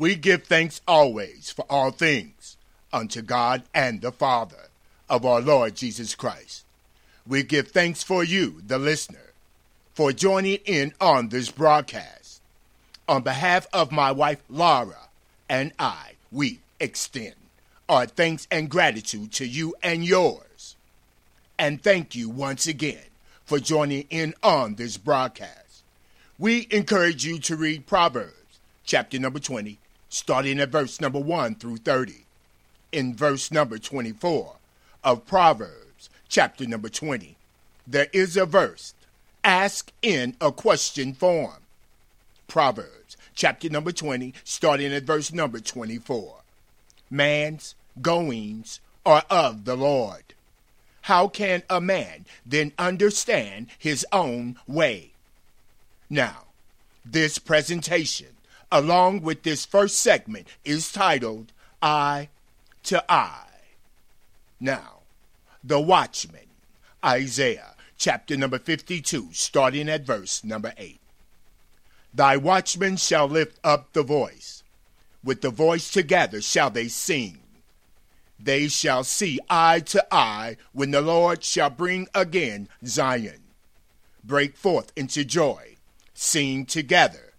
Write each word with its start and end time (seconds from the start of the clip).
We 0.00 0.14
give 0.14 0.44
thanks 0.44 0.80
always 0.88 1.50
for 1.50 1.66
all 1.68 1.90
things 1.90 2.56
unto 2.90 3.20
God 3.20 3.64
and 3.74 4.00
the 4.00 4.10
Father 4.10 4.70
of 5.10 5.26
our 5.26 5.42
Lord 5.42 5.76
Jesus 5.76 6.14
Christ. 6.14 6.64
We 7.26 7.42
give 7.42 7.68
thanks 7.68 8.02
for 8.02 8.24
you, 8.24 8.62
the 8.66 8.78
listener, 8.78 9.34
for 9.92 10.12
joining 10.12 10.60
in 10.64 10.94
on 11.02 11.28
this 11.28 11.50
broadcast. 11.50 12.40
On 13.10 13.22
behalf 13.22 13.66
of 13.74 13.92
my 13.92 14.10
wife 14.10 14.42
Laura 14.48 15.10
and 15.50 15.70
I, 15.78 16.12
we 16.32 16.60
extend 16.80 17.34
our 17.86 18.06
thanks 18.06 18.48
and 18.50 18.70
gratitude 18.70 19.32
to 19.32 19.46
you 19.46 19.74
and 19.82 20.02
yours. 20.02 20.76
And 21.58 21.82
thank 21.82 22.14
you 22.14 22.30
once 22.30 22.66
again 22.66 23.04
for 23.44 23.58
joining 23.58 24.06
in 24.08 24.32
on 24.42 24.76
this 24.76 24.96
broadcast. 24.96 25.82
We 26.38 26.68
encourage 26.70 27.26
you 27.26 27.38
to 27.40 27.54
read 27.54 27.86
Proverbs 27.86 28.32
chapter 28.90 29.18
number 29.18 29.38
20, 29.38 29.78
starting 30.10 30.60
at 30.60 30.68
verse 30.68 31.00
number 31.00 31.18
1 31.18 31.54
through 31.54 31.78
30. 31.78 32.26
In 32.92 33.16
verse 33.16 33.50
number 33.50 33.78
24 33.78 34.56
of 35.02 35.26
Proverbs 35.26 36.10
chapter 36.28 36.66
number 36.66 36.90
20, 36.90 37.36
there 37.86 38.08
is 38.12 38.36
a 38.36 38.44
verse 38.44 38.92
ask 39.42 39.90
in 40.02 40.36
a 40.42 40.52
question 40.52 41.14
form. 41.14 41.62
Proverbs 42.46 43.16
chapter 43.34 43.70
number 43.70 43.92
20, 43.92 44.34
starting 44.44 44.92
at 44.92 45.04
verse 45.04 45.32
number 45.32 45.60
24. 45.60 46.36
Man's 47.10 47.74
goings 48.02 48.80
are 49.06 49.24
of 49.30 49.64
the 49.64 49.76
Lord 49.76 50.34
how 51.02 51.28
can 51.28 51.62
a 51.68 51.80
man 51.80 52.26
then 52.44 52.72
understand 52.78 53.66
his 53.78 54.06
own 54.12 54.56
way? 54.66 55.10
Now, 56.08 56.44
this 57.04 57.38
presentation, 57.38 58.28
along 58.72 59.22
with 59.22 59.42
this 59.42 59.64
first 59.64 59.98
segment, 59.98 60.46
is 60.64 60.92
titled 60.92 61.52
Eye 61.82 62.28
to 62.84 63.04
Eye. 63.12 63.46
Now, 64.58 65.00
the 65.62 65.80
watchman, 65.80 66.46
Isaiah 67.04 67.74
chapter 67.96 68.36
number 68.36 68.58
52, 68.58 69.28
starting 69.32 69.88
at 69.88 70.02
verse 70.02 70.42
number 70.44 70.72
8. 70.76 70.98
Thy 72.12 72.36
watchmen 72.36 72.96
shall 72.96 73.26
lift 73.26 73.58
up 73.62 73.92
the 73.92 74.02
voice. 74.02 74.62
With 75.22 75.42
the 75.42 75.50
voice 75.50 75.90
together 75.90 76.40
shall 76.40 76.70
they 76.70 76.88
sing 76.88 77.40
they 78.42 78.68
shall 78.68 79.04
see 79.04 79.38
eye 79.50 79.80
to 79.80 80.04
eye 80.10 80.56
when 80.72 80.90
the 80.90 81.02
Lord 81.02 81.44
shall 81.44 81.70
bring 81.70 82.08
again 82.14 82.68
Zion. 82.84 83.42
Break 84.24 84.56
forth 84.56 84.92
into 84.96 85.24
joy, 85.24 85.76
sing 86.14 86.64
together, 86.64 87.29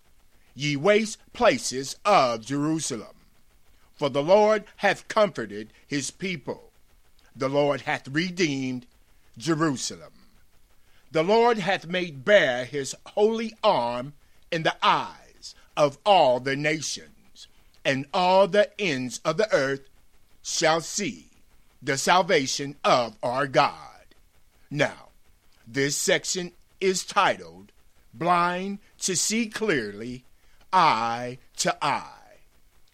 ye 0.56 0.76
waste 0.76 1.18
places 1.34 1.96
of 2.06 2.46
Jerusalem. 2.46 3.16
For 3.96 4.10
the 4.10 4.24
Lord 4.24 4.66
hath 4.78 5.08
comforted 5.08 5.72
his 5.88 6.12
people, 6.12 6.72
the 7.36 7.50
Lord 7.50 7.82
hath 7.82 8.08
redeemed 8.08 8.86
Jerusalem. 9.38 10.14
The 11.12 11.24
Lord 11.24 11.58
hath 11.58 11.86
made 11.86 12.26
bare 12.26 12.66
his 12.66 12.96
holy 13.06 13.54
arm 13.64 14.14
in 14.52 14.64
the 14.64 14.76
eyes 14.82 15.56
of 15.76 15.98
all 16.06 16.40
the 16.40 16.56
nations, 16.56 17.48
and 17.84 18.06
all 18.14 18.48
the 18.48 18.70
ends 18.80 19.20
of 19.26 19.38
the 19.38 19.54
earth 19.54 19.82
shall 20.42 20.82
see 20.82 21.28
the 21.82 21.98
salvation 21.98 22.76
of 22.84 23.16
our 23.24 23.48
God. 23.48 24.16
Now, 24.70 25.10
this 25.68 25.96
section 25.96 26.52
is 26.80 27.04
titled 27.04 27.72
Blind 28.14 28.80
to 29.00 29.16
See 29.16 29.48
Clearly, 29.48 30.24
Eye 30.74 31.38
to 31.58 31.78
Eye. 31.84 32.18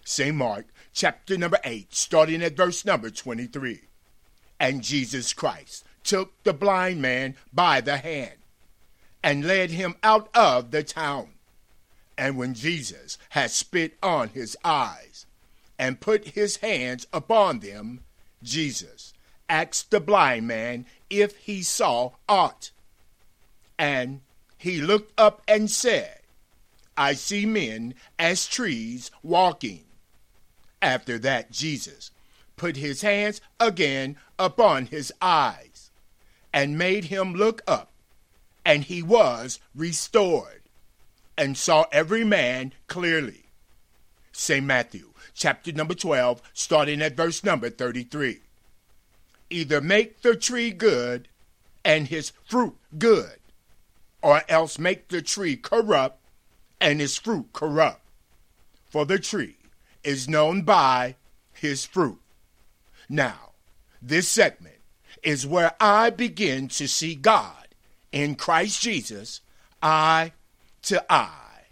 St. 0.04 0.36
Mark 0.36 0.68
chapter 0.94 1.38
number 1.38 1.60
8, 1.64 1.94
starting 1.94 2.42
at 2.42 2.58
verse 2.58 2.86
number 2.86 3.10
23. 3.10 3.82
And 4.60 4.82
Jesus 4.82 5.34
Christ 5.34 5.84
took 6.04 6.42
the 6.44 6.54
blind 6.54 7.02
man 7.02 7.36
by 7.54 7.82
the 7.82 7.98
hand 7.98 8.38
and 9.22 9.46
led 9.46 9.72
him 9.72 9.96
out 10.02 10.30
of 10.34 10.72
the 10.72 10.84
town. 10.84 11.34
And 12.18 12.38
when 12.38 12.54
Jesus 12.54 13.18
had 13.30 13.52
spit 13.52 13.98
on 14.02 14.30
his 14.30 14.58
eyes 14.64 15.26
and 15.78 16.00
put 16.00 16.30
his 16.30 16.58
hands 16.58 17.06
upon 17.14 17.60
them, 17.60 18.02
Jesus 18.42 19.14
asked 19.50 19.92
the 19.92 20.00
blind 20.00 20.48
man 20.48 20.86
if 21.10 21.36
he 21.38 21.62
saw 21.62 22.12
aught. 22.28 22.72
And 23.78 24.22
he 24.58 24.82
looked 24.82 25.20
up 25.20 25.42
and 25.48 25.70
said, 25.70 26.17
I 26.98 27.14
see 27.14 27.46
men 27.46 27.94
as 28.18 28.48
trees 28.48 29.12
walking. 29.22 29.84
After 30.82 31.20
that, 31.20 31.52
Jesus 31.52 32.12
put 32.56 32.76
his 32.76 33.02
hands 33.02 33.40
again 33.60 34.18
upon 34.40 34.88
his 34.88 35.14
eyes 35.22 35.92
and 36.52 36.78
made 36.78 37.06
him 37.06 37.34
look 37.34 37.62
up, 37.68 37.92
and 38.66 38.84
he 38.84 39.04
was 39.04 39.60
restored 39.76 40.64
and 41.38 41.56
saw 41.56 41.86
every 41.92 42.24
man 42.24 42.74
clearly. 42.88 43.44
St. 44.32 44.66
Matthew 44.66 45.12
chapter 45.38 45.72
number 45.72 45.94
12, 45.94 46.42
starting 46.54 47.02
at 47.02 47.16
verse 47.16 47.44
number 47.44 47.70
33. 47.70 48.40
Either 49.50 49.80
make 49.80 50.22
the 50.22 50.36
tree 50.36 50.72
good 50.72 51.28
and 51.86 52.08
his 52.08 52.32
fruit 52.46 52.76
good, 52.98 53.38
or 54.22 54.42
else 54.50 54.80
make 54.80 55.08
the 55.08 55.22
tree 55.22 55.56
corrupt 55.56 56.17
and 56.80 57.00
his 57.00 57.18
fruit 57.18 57.48
corrupt. 57.54 58.02
For 58.90 59.06
the 59.06 59.20
tree 59.20 59.58
is 60.04 60.30
known 60.30 60.62
by 60.62 61.16
his 61.54 61.86
fruit. 61.86 62.20
Now, 63.10 63.52
this 64.02 64.28
segment 64.28 64.80
is 65.24 65.48
where 65.48 65.74
I 65.80 66.10
begin 66.10 66.68
to 66.70 66.88
see 66.88 67.16
God 67.16 67.68
in 68.12 68.36
Christ 68.36 68.82
Jesus 68.82 69.42
eye 69.82 70.32
to 70.84 71.04
eye. 71.12 71.66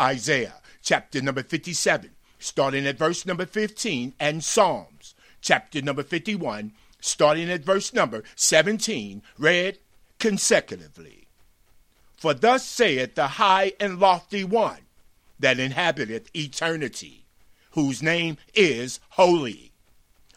Isaiah 0.00 0.60
chapter 0.82 1.20
number 1.22 1.42
57, 1.42 2.10
starting 2.38 2.86
at 2.86 2.98
verse 2.98 3.26
number 3.26 3.46
15, 3.46 4.14
and 4.18 4.44
Psalms, 4.44 5.14
chapter 5.40 5.82
number 5.82 6.02
51, 6.02 6.72
starting 7.00 7.50
at 7.50 7.64
verse 7.64 7.92
number 7.92 8.22
17, 8.36 9.22
read 9.38 9.78
consecutively. 10.18 11.23
For 12.24 12.32
thus 12.32 12.64
saith 12.64 13.16
the 13.16 13.26
high 13.36 13.74
and 13.78 14.00
lofty 14.00 14.44
one 14.44 14.86
that 15.38 15.60
inhabiteth 15.60 16.34
eternity, 16.34 17.26
whose 17.72 18.02
name 18.02 18.38
is 18.54 18.98
holy. 19.10 19.72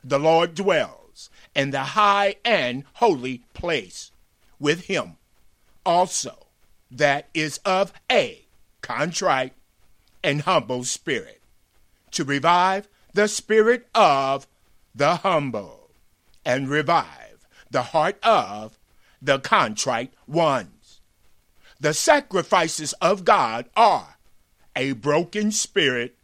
The 0.04 0.20
Lord 0.20 0.54
dwells 0.54 1.30
in 1.56 1.72
the 1.72 1.96
high 1.96 2.36
and 2.44 2.84
holy 2.96 3.44
place 3.54 4.12
with 4.60 4.88
him 4.88 5.16
also 5.86 6.48
that 6.92 7.30
is 7.34 7.60
of 7.60 7.94
a 8.12 8.46
contrite 8.82 9.54
and 10.22 10.42
humble 10.42 10.84
spirit 10.84 11.42
to 12.12 12.26
revive 12.26 12.90
the 13.14 13.30
spirit 13.30 13.88
of 13.96 14.46
the 14.94 15.16
humble 15.16 15.92
and 16.44 16.68
revive 16.68 17.48
the 17.72 17.84
heart 17.84 18.20
of 18.24 18.78
the 19.22 19.40
contrite 19.40 20.14
ones. 20.28 20.77
The 21.80 21.94
sacrifices 21.94 22.94
of 22.94 23.24
God 23.24 23.70
are 23.76 24.18
a 24.76 24.94
broken 24.94 25.52
spirit, 25.52 26.16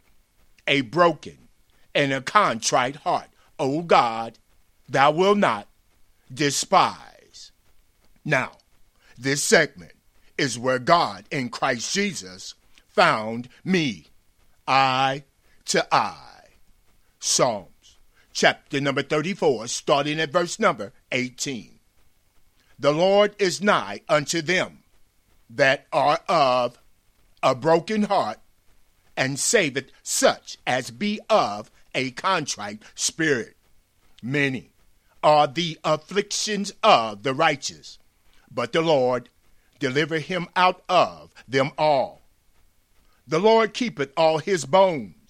a 0.66 0.80
broken 0.82 1.48
and 1.94 2.12
a 2.12 2.20
contrite 2.20 2.96
heart. 2.96 3.28
O 3.58 3.82
God, 3.82 4.38
thou 4.88 5.12
wilt 5.12 5.38
not 5.38 5.68
despise. 6.32 7.52
Now, 8.24 8.52
this 9.16 9.42
segment 9.42 9.92
is 10.36 10.58
where 10.58 10.78
God 10.80 11.24
in 11.30 11.48
Christ 11.50 11.94
Jesus 11.94 12.54
found 12.88 13.48
me. 13.64 14.06
eye 14.66 15.24
to 15.66 15.86
eye. 15.94 16.48
Psalms 17.20 17.98
chapter 18.32 18.80
number 18.80 19.02
34, 19.02 19.68
starting 19.68 20.20
at 20.20 20.32
verse 20.32 20.58
number 20.58 20.92
18. 21.12 21.78
The 22.78 22.92
Lord 22.92 23.34
is 23.38 23.62
nigh 23.62 24.00
unto 24.08 24.42
them 24.42 24.83
that 25.54 25.86
are 25.92 26.20
of 26.28 26.78
a 27.42 27.54
broken 27.54 28.04
heart, 28.04 28.38
and 29.16 29.38
saveth 29.38 29.90
such 30.02 30.58
as 30.66 30.90
be 30.90 31.20
of 31.30 31.70
a 31.94 32.10
contrite 32.12 32.82
spirit. 32.94 33.56
Many 34.22 34.70
are 35.22 35.46
the 35.46 35.78
afflictions 35.84 36.72
of 36.82 37.22
the 37.22 37.34
righteous, 37.34 37.98
but 38.50 38.72
the 38.72 38.82
Lord 38.82 39.28
deliver 39.78 40.18
him 40.18 40.48
out 40.56 40.82
of 40.88 41.32
them 41.46 41.70
all. 41.78 42.22
The 43.26 43.38
Lord 43.38 43.74
keepeth 43.74 44.12
all 44.16 44.38
his 44.38 44.64
bones 44.64 45.24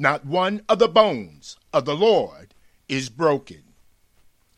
not 0.00 0.24
one 0.24 0.62
of 0.66 0.78
the 0.78 0.88
bones 0.88 1.58
of 1.74 1.84
the 1.84 1.94
Lord 1.94 2.54
is 2.88 3.10
broken. 3.10 3.62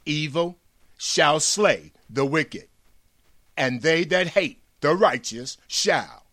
Evil 0.06 0.56
shall 0.96 1.40
slay 1.40 1.90
the 2.08 2.24
wicked, 2.24 2.68
and 3.56 3.82
they 3.82 4.04
that 4.04 4.28
hate 4.28 4.62
the 4.80 4.94
righteous 4.94 5.58
shall 5.66 6.24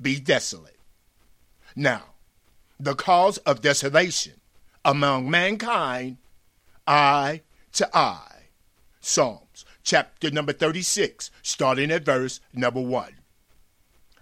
be 0.00 0.18
desolate. 0.18 0.78
Now, 1.76 2.14
the 2.78 2.94
cause 2.94 3.38
of 3.38 3.60
desolation 3.60 4.40
among 4.84 5.30
mankind, 5.30 6.18
eye 6.86 7.42
to 7.72 7.96
eye. 7.96 8.30
Psalms 9.00 9.64
chapter 9.82 10.30
number 10.30 10.52
36, 10.52 11.30
starting 11.42 11.90
at 11.90 12.04
verse 12.04 12.40
number 12.52 12.80
1. 12.80 13.12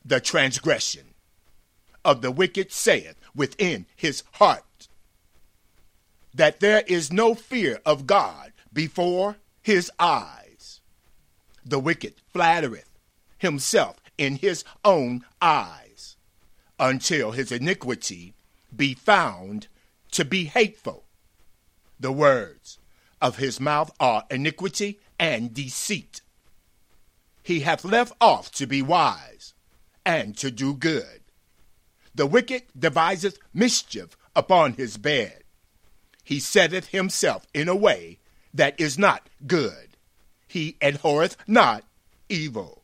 The 0.05 0.20
transgression 0.20 1.14
of 2.05 2.20
the 2.20 2.32
wicked 2.32 2.73
saith 2.73 3.14
within 3.34 3.87
his 3.94 4.25
heart 4.32 4.88
that 6.34 6.61
there 6.61 6.82
is 6.87 7.12
no 7.12 7.34
fear 7.34 7.81
of 7.87 8.06
God 8.06 8.52
before 8.73 9.37
his 9.62 9.90
eyes. 9.99 10.41
The 11.64 11.78
wicked 11.78 12.14
flattereth 12.32 12.90
himself 13.38 13.96
in 14.18 14.36
his 14.36 14.64
own 14.84 15.24
eyes 15.40 16.16
until 16.78 17.32
his 17.32 17.52
iniquity 17.52 18.34
be 18.74 18.94
found 18.94 19.68
to 20.12 20.24
be 20.24 20.44
hateful. 20.44 21.04
The 21.98 22.12
words 22.12 22.78
of 23.20 23.36
his 23.36 23.60
mouth 23.60 23.92
are 24.00 24.24
iniquity 24.30 24.98
and 25.18 25.54
deceit. 25.54 26.20
He 27.42 27.60
hath 27.60 27.84
left 27.84 28.12
off 28.20 28.50
to 28.52 28.66
be 28.66 28.82
wise 28.82 29.54
and 30.04 30.36
to 30.38 30.50
do 30.50 30.74
good. 30.74 31.20
The 32.14 32.26
wicked 32.26 32.64
deviseth 32.78 33.38
mischief 33.54 34.16
upon 34.34 34.74
his 34.74 34.96
bed. 34.96 35.44
He 36.24 36.40
setteth 36.40 36.88
himself 36.88 37.46
in 37.54 37.68
a 37.68 37.76
way 37.76 38.18
that 38.52 38.78
is 38.80 38.98
not 38.98 39.28
good. 39.46 39.91
He 40.52 40.76
abhorreth 40.82 41.38
not 41.46 41.82
evil. 42.28 42.82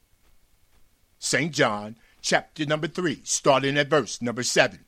St. 1.19 1.53
John 1.53 1.97
chapter 2.23 2.65
number 2.65 2.89
3, 2.89 3.21
starting 3.25 3.77
at 3.77 3.91
verse 3.91 4.23
number 4.23 4.43
7. 4.43 4.87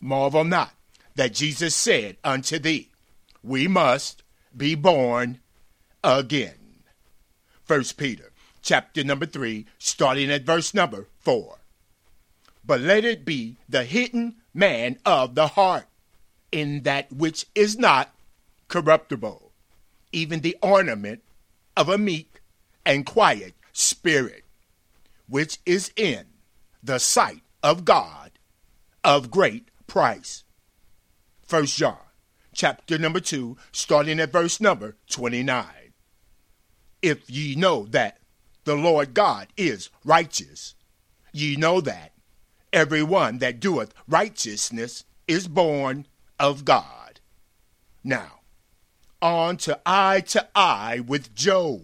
Marvel 0.00 0.42
not 0.42 0.72
that 1.14 1.34
Jesus 1.34 1.74
said 1.74 2.16
unto 2.24 2.58
thee, 2.58 2.88
We 3.42 3.68
must 3.68 4.22
be 4.56 4.74
born 4.74 5.40
again. 6.02 6.78
First 7.62 7.98
Peter 7.98 8.32
chapter 8.62 9.04
number 9.04 9.26
3, 9.26 9.66
starting 9.76 10.30
at 10.30 10.46
verse 10.46 10.72
number 10.72 11.08
4. 11.20 11.58
But 12.64 12.80
let 12.80 13.04
it 13.04 13.26
be 13.26 13.58
the 13.68 13.84
hidden 13.84 14.36
man 14.54 14.98
of 15.04 15.34
the 15.34 15.48
heart, 15.48 15.84
in 16.50 16.84
that 16.84 17.12
which 17.12 17.44
is 17.54 17.78
not 17.78 18.14
corruptible, 18.68 19.52
even 20.12 20.40
the 20.40 20.56
ornament 20.62 21.20
of 21.76 21.88
a 21.88 21.98
meek 21.98 22.40
and 22.84 23.04
quiet 23.04 23.54
spirit, 23.72 24.44
which 25.28 25.58
is 25.66 25.92
in 25.96 26.26
the 26.82 26.98
sight 26.98 27.42
of 27.62 27.84
God 27.84 28.32
of 29.04 29.30
great 29.30 29.68
price. 29.86 30.44
First 31.42 31.76
John, 31.76 31.98
chapter 32.54 32.98
number 32.98 33.20
2, 33.20 33.56
starting 33.72 34.18
at 34.18 34.32
verse 34.32 34.60
number 34.60 34.96
29. 35.10 35.66
If 37.02 37.30
ye 37.30 37.54
know 37.54 37.86
that 37.86 38.18
the 38.64 38.74
Lord 38.74 39.14
God 39.14 39.48
is 39.56 39.90
righteous, 40.04 40.74
ye 41.32 41.56
know 41.56 41.80
that 41.82 42.12
every 42.72 43.02
one 43.02 43.38
that 43.38 43.60
doeth 43.60 43.94
righteousness 44.08 45.04
is 45.28 45.48
born 45.48 46.06
of 46.38 46.64
God. 46.64 47.20
Now, 48.02 48.35
on 49.20 49.56
to 49.58 49.80
eye 49.86 50.20
to 50.20 50.48
eye 50.54 51.00
with 51.06 51.34
Job, 51.34 51.82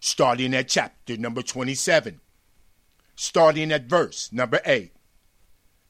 starting 0.00 0.54
at 0.54 0.68
chapter 0.68 1.16
number 1.16 1.42
27, 1.42 2.20
starting 3.16 3.72
at 3.72 3.84
verse 3.84 4.32
number 4.32 4.60
8. 4.64 4.92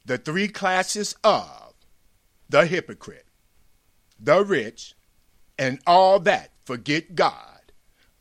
The 0.05 0.19
three 0.19 0.49
classes 0.49 1.15
of 1.23 1.75
the 2.49 2.67
hypocrite, 2.67 3.27
the 4.19 4.45
rich, 4.45 4.95
and 5.59 5.81
all 5.87 6.19
that 6.21 6.51
forget 6.65 7.15
God, 7.15 7.73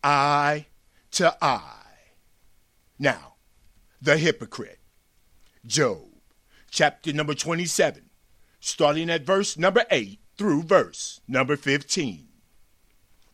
eye 0.04 0.68
to 1.12 1.36
eye. 1.42 1.78
Now, 3.00 3.34
the 4.02 4.18
hypocrite, 4.18 4.80
Job, 5.66 6.08
chapter 6.70 7.12
number 7.14 7.34
27, 7.34 8.10
starting 8.60 9.10
at 9.10 9.26
verse 9.26 9.58
number 9.58 9.86
8 9.90 10.20
through 10.38 10.64
verse 10.64 11.20
number 11.28 11.56
15. 11.56 12.28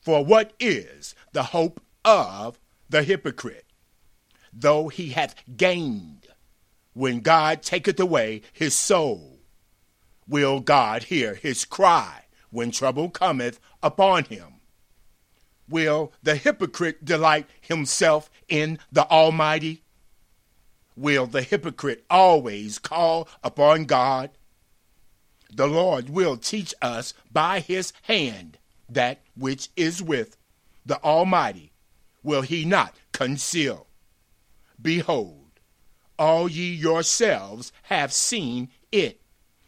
For 0.07 0.24
what 0.24 0.54
is 0.57 1.15
the 1.33 1.44
hope 1.44 1.81
of 2.06 2.57
the 2.89 3.04
hypocrite? 3.04 3.65
Though 4.54 4.88
he 4.88 5.09
hath 5.09 5.36
gained, 5.57 6.27
when 6.94 7.19
God 7.19 7.62
taketh 7.62 8.00
away 8.00 8.44
his 8.54 8.74
soul, 8.74 9.39
will 10.25 10.62
God 10.62 11.04
hear 11.04 11.36
his 11.36 11.65
cry 11.65 12.24
when 12.51 12.71
trouble 12.71 13.09
cometh 13.09 13.59
upon 13.83 14.24
him? 14.24 14.62
Will 15.68 16.13
the 16.24 16.38
hypocrite 16.38 17.03
delight 17.03 17.45
himself 17.60 18.30
in 18.48 18.80
the 18.89 19.06
Almighty? 19.10 19.83
Will 20.95 21.27
the 21.27 21.42
hypocrite 21.42 22.06
always 22.10 22.80
call 22.80 23.27
upon 23.44 23.83
God? 23.83 24.30
The 25.51 25.68
Lord 25.68 26.10
will 26.10 26.38
teach 26.38 26.74
us 26.81 27.13
by 27.30 27.60
his 27.60 27.92
hand 28.03 28.57
that 28.89 29.22
which 29.36 29.69
is 29.75 30.01
with 30.01 30.38
the 30.86 31.01
Almighty 31.04 31.72
will 32.24 32.42
he 32.42 32.66
not 32.66 32.95
conceal. 33.12 33.88
Behold, 34.81 35.60
all 36.18 36.50
ye 36.50 36.74
yourselves 36.74 37.72
have 37.84 38.13
seen 38.13 38.69
it. 38.92 39.22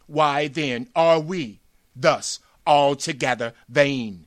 Why 0.06 0.48
then 0.48 0.88
are 0.96 1.20
we 1.20 1.60
thus 1.94 2.40
altogether 2.66 3.54
vain? 3.68 4.26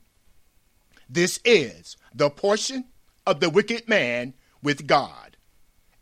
This 1.08 1.40
is 1.44 1.96
the 2.14 2.30
portion 2.30 2.84
of 3.26 3.40
the 3.40 3.50
wicked 3.50 3.88
man 3.88 4.34
with 4.62 4.86
God, 4.86 5.36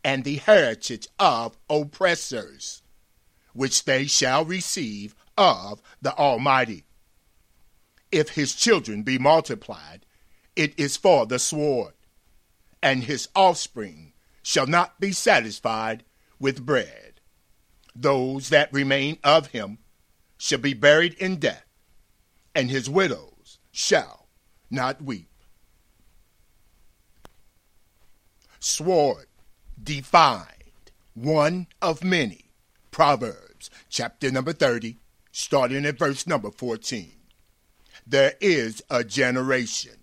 and 0.03 0.23
the 0.23 0.37
heritage 0.37 1.07
of 1.19 1.57
oppressors, 1.69 2.81
which 3.53 3.85
they 3.85 4.05
shall 4.05 4.45
receive 4.45 5.15
of 5.37 5.81
the 6.01 6.15
Almighty. 6.15 6.85
If 8.13 8.29
his 8.29 8.53
children 8.53 9.01
be 9.01 9.17
multiplied, 9.17 10.05
it 10.55 10.79
is 10.79 10.95
for 10.95 11.25
the 11.25 11.39
sword, 11.39 11.95
and 12.79 13.03
his 13.03 13.27
offspring 13.35 14.13
shall 14.43 14.67
not 14.67 14.99
be 14.99 15.11
satisfied 15.11 16.03
with 16.39 16.63
bread. 16.63 17.21
Those 17.95 18.49
that 18.49 18.71
remain 18.71 19.17
of 19.23 19.47
him 19.47 19.79
shall 20.37 20.59
be 20.59 20.75
buried 20.75 21.15
in 21.15 21.37
death, 21.37 21.65
and 22.53 22.69
his 22.69 22.87
widows 22.87 23.57
shall 23.71 24.27
not 24.69 25.01
weep. 25.01 25.31
Sword, 28.59 29.25
defined, 29.81 30.91
one 31.15 31.65
of 31.81 32.03
many. 32.03 32.51
Proverbs 32.91 33.71
chapter 33.89 34.29
number 34.29 34.53
30, 34.53 34.97
starting 35.31 35.83
at 35.87 35.97
verse 35.97 36.27
number 36.27 36.51
14. 36.51 37.22
There 38.05 38.33
is 38.41 38.81
a 38.89 39.03
generation 39.03 39.97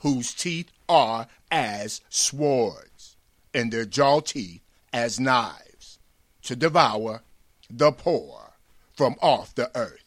whose 0.00 0.34
teeth 0.34 0.70
are 0.88 1.28
as 1.50 2.00
swords, 2.08 3.16
and 3.52 3.72
their 3.72 3.84
jaw 3.84 4.20
teeth 4.20 4.62
as 4.92 5.20
knives, 5.20 5.98
to 6.42 6.56
devour 6.56 7.22
the 7.70 7.92
poor 7.92 8.54
from 8.94 9.16
off 9.22 9.54
the 9.54 9.70
earth, 9.76 10.04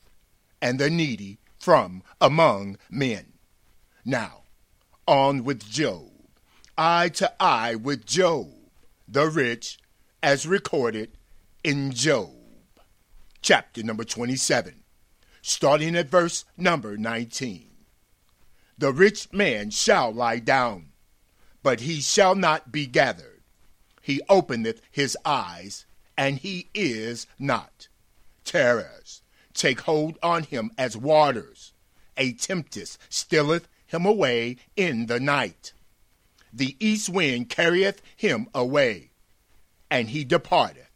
and 0.61 0.79
the 0.79 0.89
needy 0.89 1.39
from 1.59 2.03
among 2.21 2.77
men. 2.89 3.33
Now, 4.05 4.43
on 5.07 5.43
with 5.43 5.69
Job, 5.69 6.11
eye 6.77 7.09
to 7.09 7.31
eye 7.41 7.75
with 7.75 8.05
Job, 8.05 8.51
the 9.07 9.27
rich, 9.27 9.79
as 10.21 10.45
recorded 10.45 11.17
in 11.63 11.91
Job 11.91 12.37
chapter 13.41 13.81
number 13.81 14.03
27, 14.03 14.76
starting 15.47 15.95
at 15.95 16.09
verse 16.09 16.43
number 16.57 16.97
19. 16.97 17.69
The 18.77 18.91
rich 18.91 19.31
man 19.31 19.69
shall 19.69 20.11
lie 20.11 20.39
down, 20.39 20.89
but 21.63 21.79
he 21.79 22.01
shall 22.01 22.35
not 22.35 22.71
be 22.71 22.85
gathered. 22.85 23.41
He 24.01 24.21
openeth 24.27 24.81
his 24.91 25.17
eyes, 25.23 25.85
and 26.17 26.37
he 26.37 26.69
is 26.73 27.27
not. 27.39 27.87
Terrors 28.43 29.21
take 29.53 29.81
hold 29.81 30.19
on 30.21 30.43
him 30.43 30.71
as 30.77 30.97
waters. 30.97 31.71
A 32.17 32.33
tempest 32.33 32.99
stealeth 33.09 33.69
him 33.85 34.05
away 34.05 34.57
in 34.75 35.05
the 35.05 35.19
night. 35.19 35.71
The 36.51 36.75
east 36.79 37.07
wind 37.07 37.49
carrieth 37.49 38.01
him 38.15 38.49
away, 38.53 39.11
and 39.89 40.09
he 40.09 40.25
departeth 40.25 40.87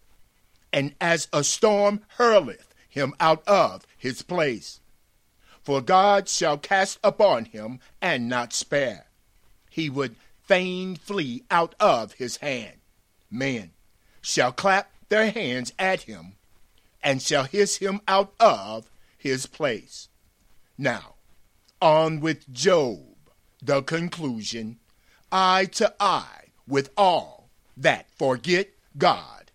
and 0.74 0.96
as 1.02 1.28
a 1.34 1.44
storm 1.44 2.02
hurleth 2.18 2.71
him 2.92 3.16
out 3.20 3.42
of 3.48 3.88
his 3.98 4.22
place. 4.22 4.82
For 5.64 5.82
God 5.82 6.28
shall 6.28 6.58
cast 6.58 7.00
upon 7.04 7.46
him 7.46 7.80
and 8.02 8.28
not 8.28 8.54
spare. 8.54 9.06
He 9.70 9.90
would 9.90 10.16
fain 10.44 10.98
flee 10.98 11.44
out 11.50 11.74
of 11.80 12.14
his 12.14 12.38
hand. 12.38 12.78
Men 13.32 13.72
shall 14.22 14.52
clap 14.52 14.92
their 15.10 15.32
hands 15.32 15.72
at 15.80 16.04
him, 16.04 16.34
and 17.02 17.22
shall 17.22 17.46
hiss 17.46 17.78
him 17.78 18.02
out 18.08 18.34
of 18.40 18.90
his 19.18 19.46
place. 19.46 20.10
Now, 20.78 21.16
on 21.82 22.20
with 22.20 22.52
Job, 22.52 23.00
the 23.62 23.82
conclusion, 23.82 24.80
eye 25.32 25.66
to 25.74 25.94
eye 26.00 26.50
with 26.68 26.90
all 26.98 27.50
that 27.78 28.10
forget 28.12 28.70
God. 28.98 29.52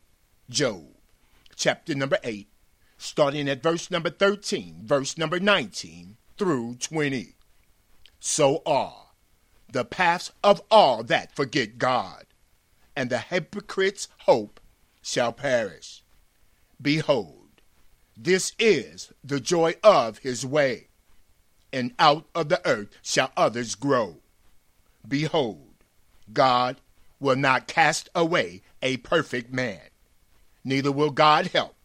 Job, 0.48 0.86
chapter 1.54 1.94
number 1.94 2.18
8, 2.24 2.48
starting 3.06 3.48
at 3.48 3.62
verse 3.62 3.90
number 3.90 4.10
13, 4.10 4.82
verse 4.82 5.16
number 5.16 5.38
19 5.38 6.16
through 6.36 6.74
20. 6.74 7.34
So 8.18 8.62
are 8.66 9.06
the 9.70 9.84
paths 9.84 10.32
of 10.42 10.60
all 10.70 11.02
that 11.04 11.34
forget 11.34 11.78
God, 11.78 12.26
and 12.94 13.08
the 13.08 13.18
hypocrite's 13.18 14.08
hope 14.20 14.60
shall 15.02 15.32
perish. 15.32 16.02
Behold, 16.82 17.62
this 18.16 18.52
is 18.58 19.12
the 19.22 19.40
joy 19.40 19.74
of 19.82 20.18
his 20.18 20.44
way, 20.44 20.88
and 21.72 21.94
out 21.98 22.26
of 22.34 22.48
the 22.48 22.66
earth 22.66 22.88
shall 23.02 23.30
others 23.36 23.74
grow. 23.74 24.16
Behold, 25.06 25.84
God 26.32 26.80
will 27.20 27.36
not 27.36 27.68
cast 27.68 28.08
away 28.14 28.62
a 28.82 28.96
perfect 28.98 29.52
man, 29.52 29.80
neither 30.64 30.90
will 30.90 31.10
God 31.10 31.48
help 31.48 31.75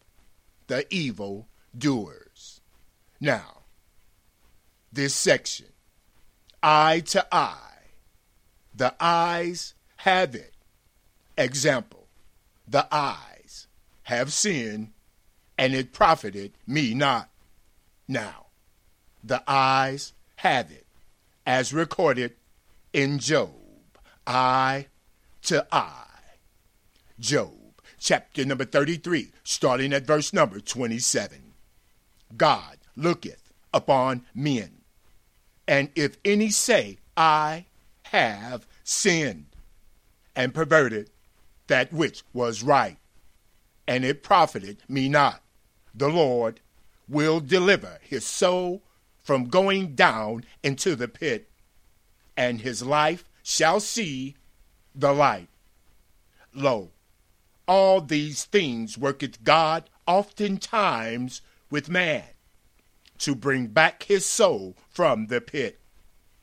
the 0.66 0.86
evil 0.92 1.48
doers. 1.76 2.60
Now, 3.20 3.62
this 4.92 5.14
section, 5.14 5.66
eye 6.62 7.00
to 7.06 7.26
eye, 7.34 7.58
the 8.74 8.94
eyes 9.00 9.74
have 9.96 10.34
it. 10.34 10.54
Example, 11.38 12.06
the 12.68 12.86
eyes 12.92 13.66
have 14.04 14.32
sinned, 14.32 14.92
and 15.56 15.74
it 15.74 15.92
profited 15.92 16.52
me 16.66 16.94
not. 16.94 17.28
Now, 18.08 18.46
the 19.22 19.42
eyes 19.46 20.12
have 20.36 20.70
it, 20.70 20.86
as 21.46 21.72
recorded 21.72 22.34
in 22.92 23.18
Job, 23.18 23.50
eye 24.26 24.86
to 25.42 25.66
eye. 25.72 26.06
Job, 27.18 27.52
chapter 28.02 28.44
number 28.44 28.64
33, 28.64 29.30
starting 29.44 29.92
at 29.92 30.04
verse 30.04 30.32
number 30.32 30.58
27. 30.58 31.52
God 32.36 32.78
looketh 32.96 33.52
upon 33.72 34.26
men, 34.34 34.82
and 35.68 35.88
if 35.94 36.18
any 36.24 36.50
say, 36.50 36.98
I 37.16 37.66
have 38.04 38.66
sinned, 38.82 39.46
and 40.34 40.52
perverted 40.52 41.10
that 41.68 41.92
which 41.92 42.24
was 42.32 42.64
right, 42.64 42.96
and 43.86 44.04
it 44.04 44.24
profited 44.24 44.78
me 44.88 45.08
not, 45.08 45.40
the 45.94 46.08
Lord 46.08 46.60
will 47.08 47.38
deliver 47.38 47.98
his 48.02 48.26
soul 48.26 48.82
from 49.22 49.44
going 49.44 49.94
down 49.94 50.44
into 50.64 50.96
the 50.96 51.06
pit, 51.06 51.48
and 52.36 52.62
his 52.62 52.82
life 52.82 53.28
shall 53.44 53.78
see 53.78 54.34
the 54.92 55.12
light. 55.12 55.48
Lo, 56.52 56.90
all 57.66 58.00
these 58.00 58.44
things 58.44 58.98
worketh 58.98 59.44
God 59.44 59.88
oftentimes 60.06 61.42
with 61.70 61.88
man, 61.88 62.24
to 63.18 63.34
bring 63.34 63.68
back 63.68 64.04
his 64.04 64.26
soul 64.26 64.76
from 64.90 65.28
the 65.28 65.40
pit, 65.40 65.80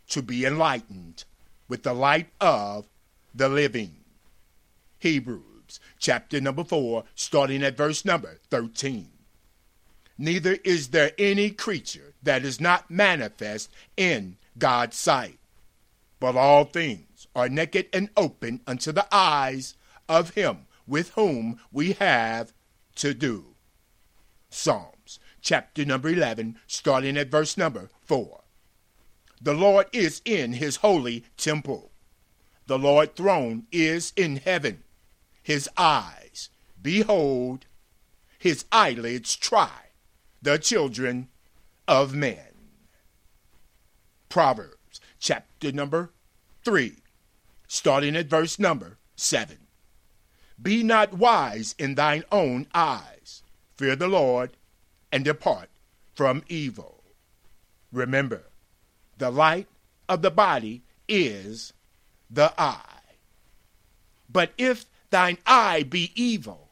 to 0.08 0.22
be 0.22 0.46
enlightened 0.46 1.24
with 1.68 1.84
the 1.84 1.94
light 1.94 2.30
of 2.40 2.88
the 3.34 3.50
living. 3.50 3.98
Hebrews 5.00 5.80
chapter 6.00 6.42
number 6.42 6.64
4, 6.64 7.04
starting 7.16 7.64
at 7.64 7.78
verse 7.78 8.04
number 8.06 8.40
13. 8.50 9.10
Neither 10.18 10.58
is 10.64 10.90
there 10.90 11.12
any 11.18 11.52
creature 11.52 12.14
that 12.24 12.44
is 12.44 12.60
not 12.60 12.90
manifest 12.90 13.70
in 13.96 14.38
God's 14.58 14.98
sight, 14.98 15.38
but 16.20 16.36
all 16.36 16.66
things 16.66 17.28
are 17.36 17.48
naked 17.48 17.88
and 17.94 18.10
open 18.18 18.62
unto 18.68 18.92
the 18.92 19.08
eyes 19.12 19.76
of 20.10 20.32
him 20.32 20.66
with 20.90 21.12
whom 21.12 21.60
we 21.72 21.94
have 21.94 22.54
to 22.96 23.14
do. 23.14 23.56
Psalms 24.50 25.20
chapter 25.42 25.86
number 25.86 26.10
11, 26.10 26.58
starting 26.68 27.16
at 27.18 27.32
verse 27.32 27.56
number 27.56 27.90
4. 28.02 28.42
The 29.42 29.54
Lord 29.54 29.88
is 29.94 30.22
in 30.26 30.54
his 30.54 30.78
holy 30.78 31.24
temple. 31.38 31.92
The 32.68 32.78
Lord's 32.78 33.14
throne 33.14 33.68
is 33.72 34.12
in 34.18 34.38
heaven. 34.38 34.84
His 35.42 35.70
eyes 35.78 36.50
behold, 36.82 37.66
his 38.38 38.66
eyelids 38.72 39.36
try 39.36 39.92
the 40.42 40.58
children 40.58 41.30
of 41.88 42.14
men. 42.14 42.38
Proverbs 44.30 45.02
chapter 45.20 45.72
number 45.72 46.12
3, 46.64 46.98
starting 47.68 48.16
at 48.16 48.28
verse 48.28 48.60
number 48.60 48.98
7. 49.16 49.58
Be 50.62 50.84
not 50.84 51.14
wise 51.14 51.76
in 51.78 51.96
thine 51.96 52.24
own 52.32 52.68
eyes. 52.74 53.44
Fear 53.78 53.96
the 53.96 54.08
Lord 54.08 54.52
and 55.12 55.24
depart 55.24 55.70
from 56.14 56.44
evil. 56.48 57.04
Remember, 57.92 58.44
the 59.18 59.32
light 59.32 59.68
of 60.08 60.22
the 60.22 60.32
body 60.32 60.84
is 61.08 61.74
the 62.30 62.54
eye. 62.58 62.84
But 64.30 64.54
if 64.58 64.86
thine 65.10 65.38
eye 65.46 65.84
be 65.84 66.12
evil 66.16 66.70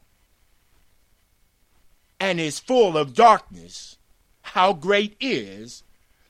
and 2.20 2.39
is 2.39 2.60
full 2.60 2.98
of 2.98 3.13
darkness, 3.13 3.98
how 4.41 4.74
great 4.74 5.15
is 5.20 5.84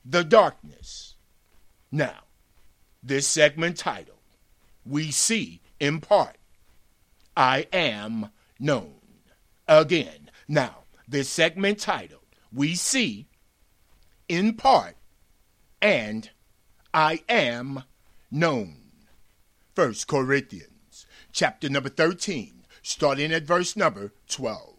the 0.05 0.23
darkness? 0.23 1.15
Now, 1.91 2.23
this 3.03 3.27
segment 3.27 3.77
titled, 3.77 4.17
We 4.85 5.11
See 5.11 5.61
in 5.79 6.01
Part, 6.01 6.37
I 7.37 7.67
Am 7.71 8.31
Known. 8.59 8.95
Again, 9.67 10.31
now, 10.47 10.85
this 11.07 11.29
segment 11.29 11.79
titled, 11.79 12.25
We 12.51 12.73
See 12.73 13.27
in 14.27 14.55
Part, 14.55 14.95
and 15.79 16.31
I 16.95 17.21
Am 17.29 17.83
Known. 18.31 18.77
First 19.75 20.07
Corinthians, 20.07 21.05
chapter 21.31 21.69
number 21.69 21.89
13, 21.89 22.65
starting 22.81 23.31
at 23.31 23.43
verse 23.43 23.75
number 23.75 24.13
12. 24.29 24.73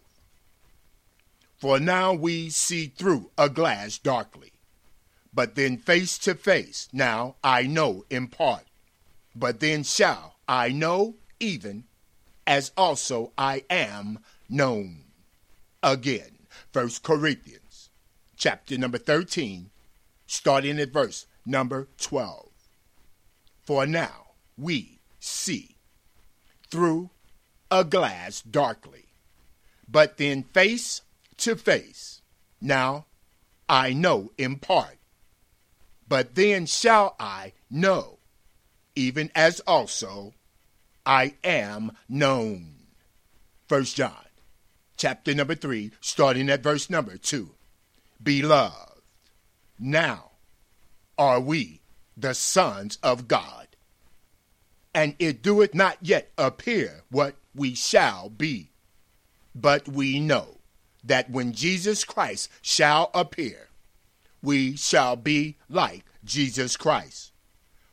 For 1.55 1.79
now 1.79 2.11
we 2.11 2.49
see 2.49 2.87
through 2.87 3.31
a 3.37 3.47
glass 3.47 3.97
darkly, 3.97 4.51
but 5.33 5.55
then 5.55 5.77
face 5.77 6.17
to 6.19 6.35
face. 6.35 6.89
Now 6.91 7.37
I 7.41 7.63
know 7.63 8.03
in 8.09 8.27
part, 8.27 8.65
but 9.33 9.61
then 9.61 9.83
shall 9.83 10.35
I 10.45 10.69
know 10.69 11.15
even 11.39 11.85
as 12.49 12.71
also 12.75 13.31
I 13.37 13.63
am 13.69 14.17
known. 14.49 15.03
Again, 15.83 16.47
First 16.73 17.03
Corinthians, 17.03 17.91
chapter 18.35 18.75
number 18.75 18.97
13, 18.97 19.69
starting 20.25 20.79
at 20.79 20.91
verse 20.91 21.27
number 21.45 21.87
12. 21.99 22.49
For 23.61 23.85
now 23.85 24.31
we 24.57 24.99
see 25.19 25.75
through 26.71 27.11
a 27.69 27.83
glass 27.83 28.41
darkly, 28.41 29.05
but 29.87 30.17
then 30.17 30.41
face 30.41 31.03
to 31.37 31.55
face. 31.55 32.23
Now 32.59 33.05
I 33.69 33.93
know 33.93 34.31
in 34.39 34.55
part, 34.57 34.97
but 36.07 36.33
then 36.33 36.65
shall 36.65 37.15
I 37.19 37.53
know, 37.69 38.17
even 38.95 39.29
as 39.35 39.59
also 39.61 40.33
I 41.05 41.35
am 41.43 41.91
known. 42.07 42.75
First 43.67 43.95
John, 43.95 44.25
chapter 44.97 45.33
number 45.33 45.55
3, 45.55 45.91
starting 46.01 46.49
at 46.49 46.63
verse 46.63 46.89
number 46.89 47.17
2. 47.17 47.49
Beloved, 48.21 49.01
now 49.77 50.31
are 51.17 51.39
we 51.39 51.81
the 52.17 52.33
sons 52.33 52.97
of 53.01 53.27
God 53.27 53.69
and 54.93 55.15
it 55.19 55.41
doeth 55.41 55.73
not 55.73 55.97
yet 56.01 56.31
appear 56.37 57.03
what 57.09 57.35
we 57.55 57.75
shall 57.75 58.29
be. 58.29 58.71
But 59.55 59.87
we 59.87 60.19
know 60.19 60.59
that 61.03 61.29
when 61.29 61.53
Jesus 61.53 62.03
Christ 62.03 62.49
shall 62.61 63.09
appear, 63.13 63.69
we 64.41 64.75
shall 64.75 65.15
be 65.15 65.57
like 65.69 66.05
Jesus 66.23 66.77
Christ, 66.77 67.31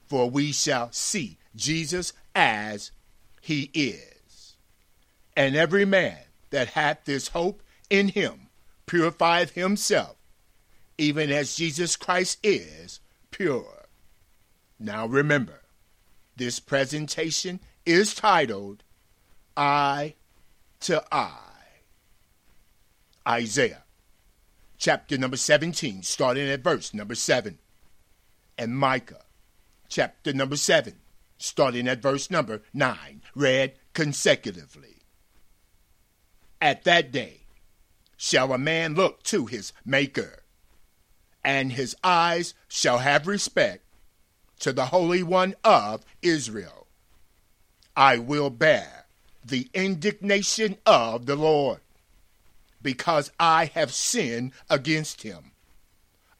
for 0.06 0.30
we 0.30 0.52
shall 0.52 0.90
see 0.92 1.38
Jesus 1.54 2.12
as 2.34 2.90
he 3.46 3.70
is. 3.74 4.56
And 5.36 5.54
every 5.54 5.84
man 5.84 6.18
that 6.50 6.70
hath 6.70 7.04
this 7.04 7.28
hope 7.28 7.62
in 7.88 8.08
him 8.08 8.48
purifieth 8.86 9.52
himself, 9.52 10.16
even 10.98 11.30
as 11.30 11.54
Jesus 11.54 11.94
Christ 11.94 12.40
is 12.42 12.98
pure. 13.30 13.86
Now 14.80 15.06
remember, 15.06 15.62
this 16.34 16.58
presentation 16.58 17.60
is 17.84 18.16
titled 18.16 18.82
Eye 19.56 20.14
to 20.80 21.04
Eye. 21.12 21.30
Isaiah 23.28 23.84
chapter 24.76 25.16
number 25.16 25.36
17, 25.36 26.02
starting 26.02 26.48
at 26.48 26.64
verse 26.64 26.92
number 26.92 27.14
7, 27.14 27.58
and 28.58 28.76
Micah 28.76 29.24
chapter 29.88 30.32
number 30.32 30.56
7, 30.56 30.94
starting 31.38 31.88
at 31.88 32.02
verse 32.02 32.30
number 32.30 32.62
9, 32.72 33.22
read 33.34 33.74
consecutively. 33.94 34.96
At 36.60 36.84
that 36.84 37.12
day 37.12 37.40
shall 38.16 38.52
a 38.52 38.58
man 38.58 38.94
look 38.94 39.22
to 39.24 39.46
his 39.46 39.72
Maker, 39.84 40.42
and 41.44 41.72
his 41.72 41.94
eyes 42.02 42.54
shall 42.68 42.98
have 42.98 43.26
respect 43.26 43.84
to 44.60 44.72
the 44.72 44.86
Holy 44.86 45.22
One 45.22 45.54
of 45.62 46.04
Israel. 46.22 46.86
I 47.94 48.18
will 48.18 48.50
bear 48.50 49.06
the 49.44 49.68
indignation 49.74 50.76
of 50.84 51.26
the 51.26 51.36
Lord, 51.36 51.80
because 52.82 53.30
I 53.38 53.66
have 53.66 53.92
sinned 53.92 54.52
against 54.68 55.22
him. 55.22 55.52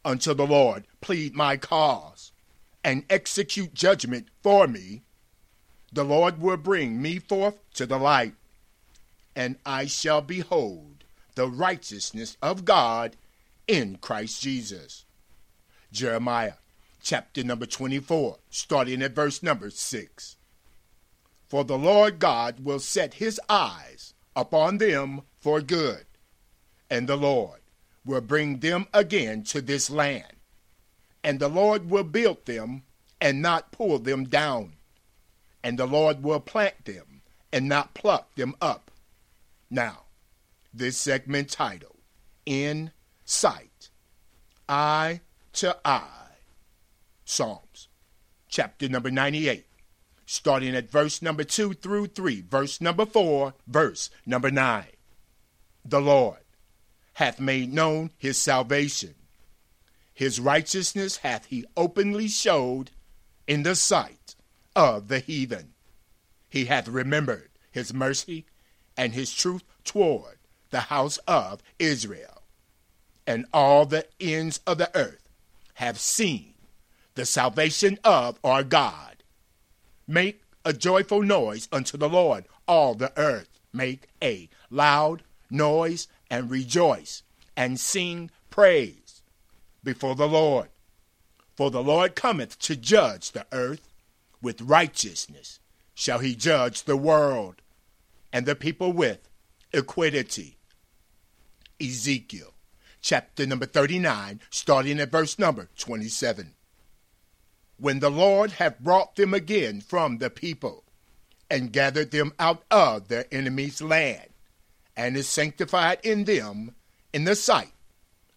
Until 0.04 0.34
the 0.34 0.46
Lord 0.46 0.86
plead 1.00 1.34
my 1.34 1.56
cause 1.56 2.32
and 2.86 3.02
execute 3.10 3.74
judgment 3.74 4.28
for 4.44 4.68
me, 4.68 5.02
the 5.92 6.04
Lord 6.04 6.40
will 6.40 6.56
bring 6.56 7.02
me 7.02 7.18
forth 7.18 7.56
to 7.74 7.84
the 7.84 7.98
light, 7.98 8.34
and 9.34 9.56
I 9.66 9.86
shall 9.86 10.20
behold 10.22 11.02
the 11.34 11.48
righteousness 11.48 12.36
of 12.40 12.64
God 12.64 13.16
in 13.66 13.98
Christ 14.00 14.40
Jesus. 14.40 15.04
Jeremiah 15.90 16.54
chapter 17.02 17.42
number 17.42 17.66
24, 17.66 18.38
starting 18.50 19.02
at 19.02 19.16
verse 19.16 19.42
number 19.42 19.68
6. 19.70 20.36
For 21.48 21.64
the 21.64 21.78
Lord 21.78 22.20
God 22.20 22.60
will 22.60 22.78
set 22.78 23.14
his 23.14 23.40
eyes 23.48 24.14
upon 24.36 24.78
them 24.78 25.22
for 25.40 25.60
good, 25.60 26.06
and 26.88 27.08
the 27.08 27.16
Lord 27.16 27.62
will 28.04 28.20
bring 28.20 28.60
them 28.60 28.86
again 28.94 29.42
to 29.44 29.60
this 29.60 29.90
land, 29.90 30.35
and 31.26 31.40
the 31.40 31.48
Lord 31.48 31.90
will 31.90 32.04
build 32.04 32.46
them 32.46 32.84
and 33.20 33.42
not 33.42 33.72
pull 33.72 33.98
them 33.98 34.26
down, 34.26 34.74
and 35.60 35.76
the 35.76 35.84
Lord 35.84 36.22
will 36.22 36.38
plant 36.38 36.84
them 36.84 37.22
and 37.52 37.68
not 37.68 37.94
pluck 37.94 38.32
them 38.36 38.54
up. 38.60 38.92
Now, 39.68 40.04
this 40.72 40.96
segment 40.96 41.50
titled 41.50 41.98
In 42.46 42.92
Sight, 43.24 43.90
Eye 44.68 45.20
to 45.54 45.76
Eye, 45.84 46.36
Psalms, 47.24 47.88
chapter 48.48 48.88
number 48.88 49.10
98, 49.10 49.66
starting 50.26 50.76
at 50.76 50.92
verse 50.92 51.20
number 51.20 51.42
2 51.42 51.72
through 51.72 52.06
3, 52.06 52.42
verse 52.42 52.80
number 52.80 53.04
4, 53.04 53.52
verse 53.66 54.10
number 54.24 54.52
9. 54.52 54.84
The 55.84 56.00
Lord 56.00 56.38
hath 57.14 57.40
made 57.40 57.74
known 57.74 58.12
his 58.16 58.38
salvation. 58.38 59.16
His 60.16 60.40
righteousness 60.40 61.18
hath 61.18 61.44
he 61.44 61.66
openly 61.76 62.26
showed 62.26 62.90
in 63.46 63.64
the 63.64 63.74
sight 63.74 64.34
of 64.74 65.08
the 65.08 65.18
heathen. 65.18 65.74
He 66.48 66.64
hath 66.64 66.88
remembered 66.88 67.50
his 67.70 67.92
mercy 67.92 68.46
and 68.96 69.12
his 69.12 69.30
truth 69.30 69.62
toward 69.84 70.38
the 70.70 70.80
house 70.80 71.18
of 71.28 71.62
Israel. 71.78 72.44
And 73.26 73.44
all 73.52 73.84
the 73.84 74.06
ends 74.18 74.60
of 74.66 74.78
the 74.78 74.90
earth 74.96 75.28
have 75.74 76.00
seen 76.00 76.54
the 77.14 77.26
salvation 77.26 77.98
of 78.02 78.38
our 78.42 78.64
God. 78.64 79.22
Make 80.08 80.40
a 80.64 80.72
joyful 80.72 81.20
noise 81.20 81.68
unto 81.70 81.98
the 81.98 82.08
Lord, 82.08 82.46
all 82.66 82.94
the 82.94 83.12
earth. 83.18 83.60
Make 83.70 84.08
a 84.22 84.48
loud 84.70 85.24
noise 85.50 86.08
and 86.30 86.50
rejoice 86.50 87.22
and 87.54 87.78
sing 87.78 88.30
praise 88.48 89.05
before 89.86 90.14
the 90.14 90.28
Lord. 90.28 90.68
For 91.54 91.70
the 91.70 91.82
Lord 91.82 92.14
cometh 92.14 92.58
to 92.58 92.76
judge 92.76 93.32
the 93.32 93.46
earth 93.52 93.88
with 94.42 94.60
righteousness, 94.60 95.60
shall 95.94 96.18
he 96.18 96.34
judge 96.34 96.82
the 96.82 96.98
world, 96.98 97.62
and 98.30 98.44
the 98.44 98.54
people 98.54 98.92
with 98.92 99.26
equity. 99.72 100.58
Ezekiel 101.80 102.52
chapter 103.00 103.46
number 103.46 103.66
39, 103.66 104.40
starting 104.50 104.98
at 104.98 105.10
verse 105.10 105.38
number 105.38 105.68
27. 105.78 106.54
When 107.78 108.00
the 108.00 108.10
Lord 108.10 108.52
hath 108.52 108.80
brought 108.80 109.16
them 109.16 109.32
again 109.32 109.80
from 109.80 110.18
the 110.18 110.28
people, 110.28 110.82
and 111.48 111.72
gathered 111.72 112.10
them 112.10 112.32
out 112.40 112.64
of 112.70 113.08
their 113.08 113.26
enemies' 113.30 113.80
land, 113.80 114.30
and 114.96 115.16
is 115.16 115.28
sanctified 115.28 116.00
in 116.02 116.24
them 116.24 116.74
in 117.12 117.24
the 117.24 117.36
sight 117.36 117.72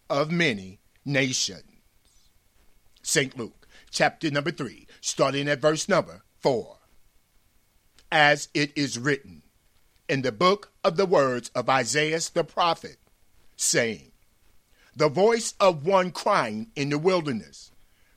of 0.09 0.29
many 0.31 0.78
nations. 1.05 1.63
St. 3.01 3.37
Luke, 3.37 3.67
chapter 3.89 4.29
number 4.29 4.51
3, 4.51 4.85
starting 5.01 5.47
at 5.47 5.61
verse 5.61 5.89
number 5.89 6.21
4. 6.39 6.77
As 8.11 8.49
it 8.53 8.71
is 8.75 8.99
written 8.99 9.43
in 10.07 10.21
the 10.21 10.31
book 10.31 10.71
of 10.83 10.97
the 10.97 11.05
words 11.05 11.49
of 11.55 11.69
Isaiah 11.69 12.19
the 12.33 12.43
prophet, 12.43 12.97
saying, 13.55 14.11
The 14.95 15.09
voice 15.09 15.53
of 15.59 15.85
one 15.85 16.11
crying 16.11 16.71
in 16.75 16.89
the 16.89 16.99
wilderness, 16.99 17.71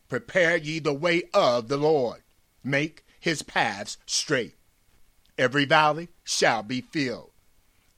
Prepare 0.09 0.57
ye 0.57 0.79
the 0.79 0.92
way 0.92 1.23
of 1.33 1.68
the 1.68 1.79
Lord, 1.79 2.23
make 2.62 3.05
his 3.18 3.42
paths 3.42 3.97
straight. 4.05 4.57
Every 5.38 5.64
valley 5.64 6.09
shall 6.23 6.62
be 6.62 6.83
filled, 6.83 7.31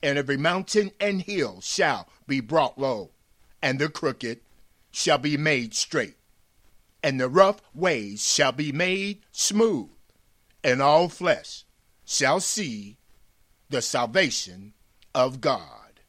and 0.01 0.17
every 0.17 0.37
mountain 0.37 0.91
and 0.99 1.21
hill 1.21 1.59
shall 1.61 2.07
be 2.25 2.39
brought 2.39 2.77
low, 2.77 3.11
and 3.61 3.79
the 3.79 3.89
crooked 3.89 4.39
shall 4.95 5.17
be 5.17 5.35
made 5.35 5.73
straight, 5.73 6.15
and 7.03 7.19
the 7.19 7.27
rough 7.27 7.61
ways 7.73 8.25
shall 8.25 8.53
be 8.53 8.71
made 8.71 9.19
smooth, 9.33 9.89
and 10.63 10.81
all 10.81 11.09
flesh 11.09 11.65
shall 12.05 12.39
see 12.39 12.95
the 13.69 13.81
salvation 13.81 14.73
of 15.13 15.41
God. 15.41 15.99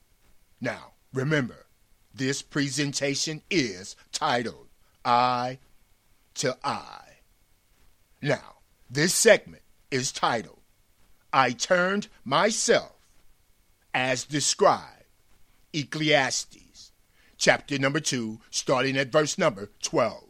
Now, 0.61 0.93
remember, 1.13 1.67
this 2.15 2.43
presentation 2.43 3.43
is 3.51 3.97
titled 4.13 4.69
Eye 5.05 5.59
to 6.35 6.57
Eye. 6.63 7.19
Now, 8.23 8.59
this 8.89 9.13
segment 9.13 9.63
is 9.91 10.13
titled 10.13 10.61
I 11.33 11.51
Turned 11.51 12.07
Myself 12.25 12.93
as 13.93 14.25
described. 14.25 14.93
Ecclesiastes, 15.73 16.66
chapter 17.37 17.79
number 17.79 18.01
2, 18.01 18.41
starting 18.51 18.97
at 18.97 19.13
verse 19.13 19.39
number 19.39 19.71
12. 19.83 20.25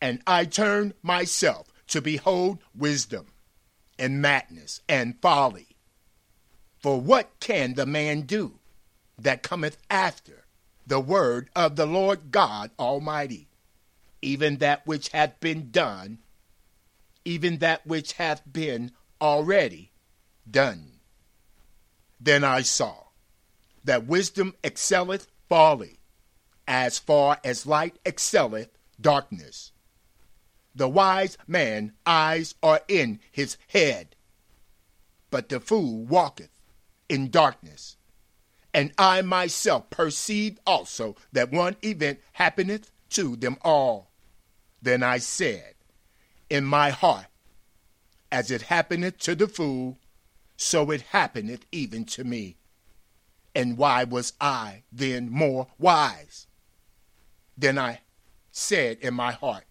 And 0.00 0.20
I 0.26 0.44
turned 0.44 0.94
myself 1.02 1.68
to 1.88 2.00
behold 2.00 2.58
wisdom, 2.74 3.26
and 3.98 4.20
madness, 4.20 4.80
and 4.88 5.20
folly. 5.20 5.68
For 6.78 7.00
what 7.00 7.30
can 7.38 7.74
the 7.74 7.86
man 7.86 8.22
do 8.22 8.58
that 9.18 9.42
cometh 9.42 9.78
after 9.88 10.46
the 10.86 11.00
word 11.00 11.48
of 11.54 11.76
the 11.76 11.86
Lord 11.86 12.30
God 12.30 12.70
Almighty? 12.78 13.48
Even 14.20 14.56
that 14.58 14.86
which 14.86 15.10
hath 15.10 15.38
been 15.40 15.70
done, 15.70 16.18
even 17.24 17.58
that 17.58 17.86
which 17.86 18.14
hath 18.14 18.42
been 18.50 18.92
already 19.20 19.92
done. 20.50 20.92
Then 22.20 22.42
I 22.42 22.62
saw 22.62 22.94
that 23.84 24.06
wisdom 24.06 24.54
excelleth 24.64 25.28
folly, 25.52 25.98
as 26.66 26.98
far 26.98 27.38
as 27.44 27.66
light 27.66 27.98
excelleth 28.06 28.70
darkness. 28.98 29.70
The 30.74 30.88
wise 30.88 31.36
man 31.46 31.92
eyes 32.06 32.54
are 32.62 32.80
in 32.88 33.20
his 33.30 33.58
head, 33.68 34.16
but 35.28 35.50
the 35.50 35.60
fool 35.60 36.06
walketh 36.06 36.48
in 37.06 37.28
darkness. 37.28 37.98
And 38.72 38.94
I 38.96 39.20
myself 39.20 39.90
perceived 39.90 40.58
also 40.66 41.16
that 41.32 41.52
one 41.52 41.76
event 41.84 42.20
happeneth 42.32 42.90
to 43.10 43.36
them 43.36 43.58
all. 43.60 44.10
Then 44.80 45.02
I 45.02 45.18
said, 45.18 45.74
In 46.48 46.64
my 46.64 46.88
heart, 46.88 47.26
as 48.30 48.50
it 48.50 48.62
happeneth 48.62 49.18
to 49.18 49.34
the 49.34 49.48
fool, 49.48 49.98
so 50.56 50.90
it 50.90 51.02
happeneth 51.02 51.66
even 51.70 52.06
to 52.06 52.24
me. 52.24 52.56
And 53.54 53.76
why 53.76 54.04
was 54.04 54.32
I 54.40 54.84
then 54.90 55.30
more 55.30 55.68
wise? 55.78 56.46
Then 57.56 57.78
I 57.78 58.00
said 58.50 58.98
in 59.00 59.14
my 59.14 59.32
heart, 59.32 59.64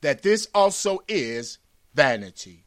that 0.00 0.22
this 0.22 0.48
also 0.54 1.00
is 1.08 1.58
vanity. 1.94 2.64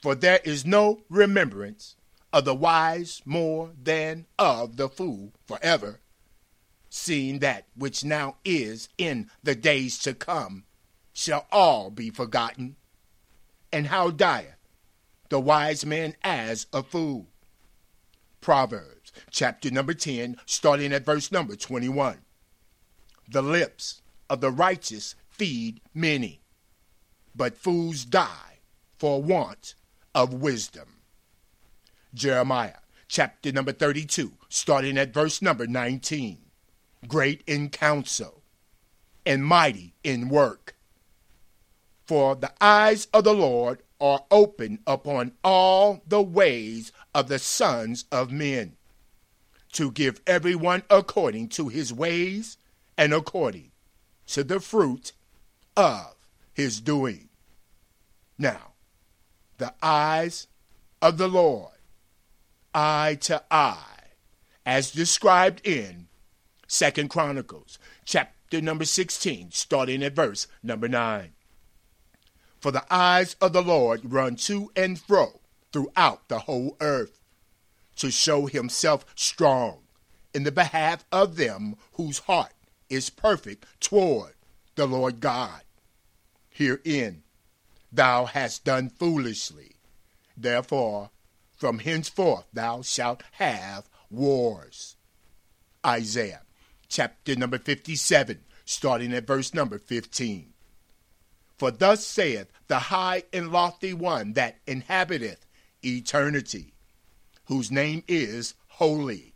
For 0.00 0.14
there 0.14 0.40
is 0.44 0.64
no 0.64 1.00
remembrance 1.08 1.96
of 2.32 2.44
the 2.44 2.54
wise 2.54 3.22
more 3.24 3.72
than 3.82 4.26
of 4.38 4.76
the 4.76 4.88
fool 4.88 5.32
forever, 5.46 6.00
seeing 6.90 7.38
that 7.40 7.66
which 7.74 8.04
now 8.04 8.36
is 8.44 8.88
in 8.98 9.30
the 9.42 9.54
days 9.54 9.98
to 10.00 10.14
come 10.14 10.64
shall 11.12 11.46
all 11.50 11.90
be 11.90 12.10
forgotten. 12.10 12.76
And 13.72 13.86
how 13.88 14.10
dieth 14.10 14.56
the 15.30 15.40
wise 15.40 15.84
man 15.84 16.14
as 16.22 16.66
a 16.72 16.82
fool? 16.82 17.26
Proverbs 18.40 18.97
chapter 19.30 19.70
number 19.70 19.94
10, 19.94 20.36
starting 20.46 20.92
at 20.92 21.04
verse 21.04 21.30
number 21.32 21.56
21. 21.56 22.18
The 23.28 23.42
lips 23.42 24.02
of 24.30 24.40
the 24.40 24.50
righteous 24.50 25.14
feed 25.28 25.80
many, 25.94 26.40
but 27.34 27.56
fools 27.56 28.04
die 28.04 28.58
for 28.96 29.22
want 29.22 29.74
of 30.14 30.32
wisdom. 30.32 30.96
Jeremiah 32.14 32.80
chapter 33.06 33.52
number 33.52 33.72
32, 33.72 34.32
starting 34.48 34.98
at 34.98 35.14
verse 35.14 35.40
number 35.42 35.66
19. 35.66 36.38
Great 37.06 37.42
in 37.46 37.68
counsel 37.68 38.42
and 39.24 39.44
mighty 39.44 39.94
in 40.02 40.28
work. 40.28 40.74
For 42.06 42.34
the 42.34 42.52
eyes 42.60 43.06
of 43.12 43.24
the 43.24 43.34
Lord 43.34 43.82
are 44.00 44.24
open 44.30 44.78
upon 44.86 45.32
all 45.44 46.02
the 46.06 46.22
ways 46.22 46.92
of 47.14 47.28
the 47.28 47.38
sons 47.38 48.06
of 48.10 48.32
men, 48.32 48.77
to 49.72 49.90
give 49.90 50.20
everyone 50.26 50.82
according 50.90 51.48
to 51.48 51.68
his 51.68 51.92
ways 51.92 52.56
and 52.96 53.12
according 53.12 53.70
to 54.26 54.44
the 54.44 54.60
fruit 54.60 55.12
of 55.76 56.14
his 56.52 56.80
doing. 56.80 57.28
Now, 58.38 58.72
the 59.58 59.74
eyes 59.82 60.46
of 61.00 61.18
the 61.18 61.28
Lord, 61.28 61.72
eye 62.74 63.18
to 63.22 63.42
eye, 63.50 63.84
as 64.64 64.90
described 64.90 65.66
in 65.66 66.08
Second 66.66 67.08
Chronicles, 67.08 67.78
chapter 68.04 68.60
number 68.60 68.84
16, 68.84 69.50
starting 69.52 70.02
at 70.02 70.14
verse 70.14 70.46
number 70.62 70.88
9. 70.88 71.32
For 72.60 72.72
the 72.72 72.84
eyes 72.92 73.36
of 73.40 73.52
the 73.52 73.62
Lord 73.62 74.12
run 74.12 74.36
to 74.36 74.70
and 74.74 74.98
fro 74.98 75.40
throughout 75.72 76.28
the 76.28 76.40
whole 76.40 76.76
earth, 76.80 77.17
to 77.98 78.10
show 78.10 78.46
himself 78.46 79.04
strong 79.14 79.80
in 80.34 80.44
the 80.44 80.52
behalf 80.52 81.04
of 81.12 81.36
them 81.36 81.76
whose 81.92 82.20
heart 82.20 82.52
is 82.88 83.10
perfect 83.10 83.66
toward 83.80 84.34
the 84.74 84.86
Lord 84.86 85.20
God. 85.20 85.62
Herein 86.48 87.22
thou 87.92 88.26
hast 88.26 88.64
done 88.64 88.88
foolishly. 88.88 89.76
Therefore, 90.36 91.10
from 91.56 91.80
henceforth 91.80 92.46
thou 92.52 92.82
shalt 92.82 93.22
have 93.32 93.88
wars. 94.10 94.96
Isaiah 95.84 96.42
chapter 96.88 97.36
number 97.36 97.58
57, 97.58 98.40
starting 98.64 99.12
at 99.12 99.26
verse 99.26 99.52
number 99.52 99.78
15. 99.78 100.52
For 101.56 101.70
thus 101.70 102.06
saith 102.06 102.50
the 102.68 102.78
high 102.78 103.24
and 103.32 103.50
lofty 103.50 103.92
one 103.92 104.34
that 104.34 104.58
inhabiteth 104.66 105.44
eternity, 105.84 106.74
whose 107.48 107.70
name 107.70 108.04
is 108.06 108.54
Holy. 108.68 109.34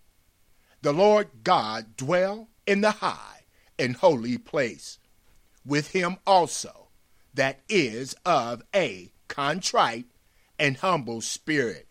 The 0.82 0.92
Lord 0.92 1.28
God 1.42 1.96
dwell 1.96 2.48
in 2.66 2.82
the 2.82 2.90
high 2.90 3.40
and 3.78 3.96
holy 3.96 4.36
place, 4.38 4.98
with 5.64 5.92
him 5.92 6.18
also 6.26 6.88
that 7.34 7.60
is 7.68 8.14
of 8.26 8.62
a 8.74 9.10
contrite 9.28 10.06
and 10.58 10.76
humble 10.76 11.22
spirit, 11.22 11.88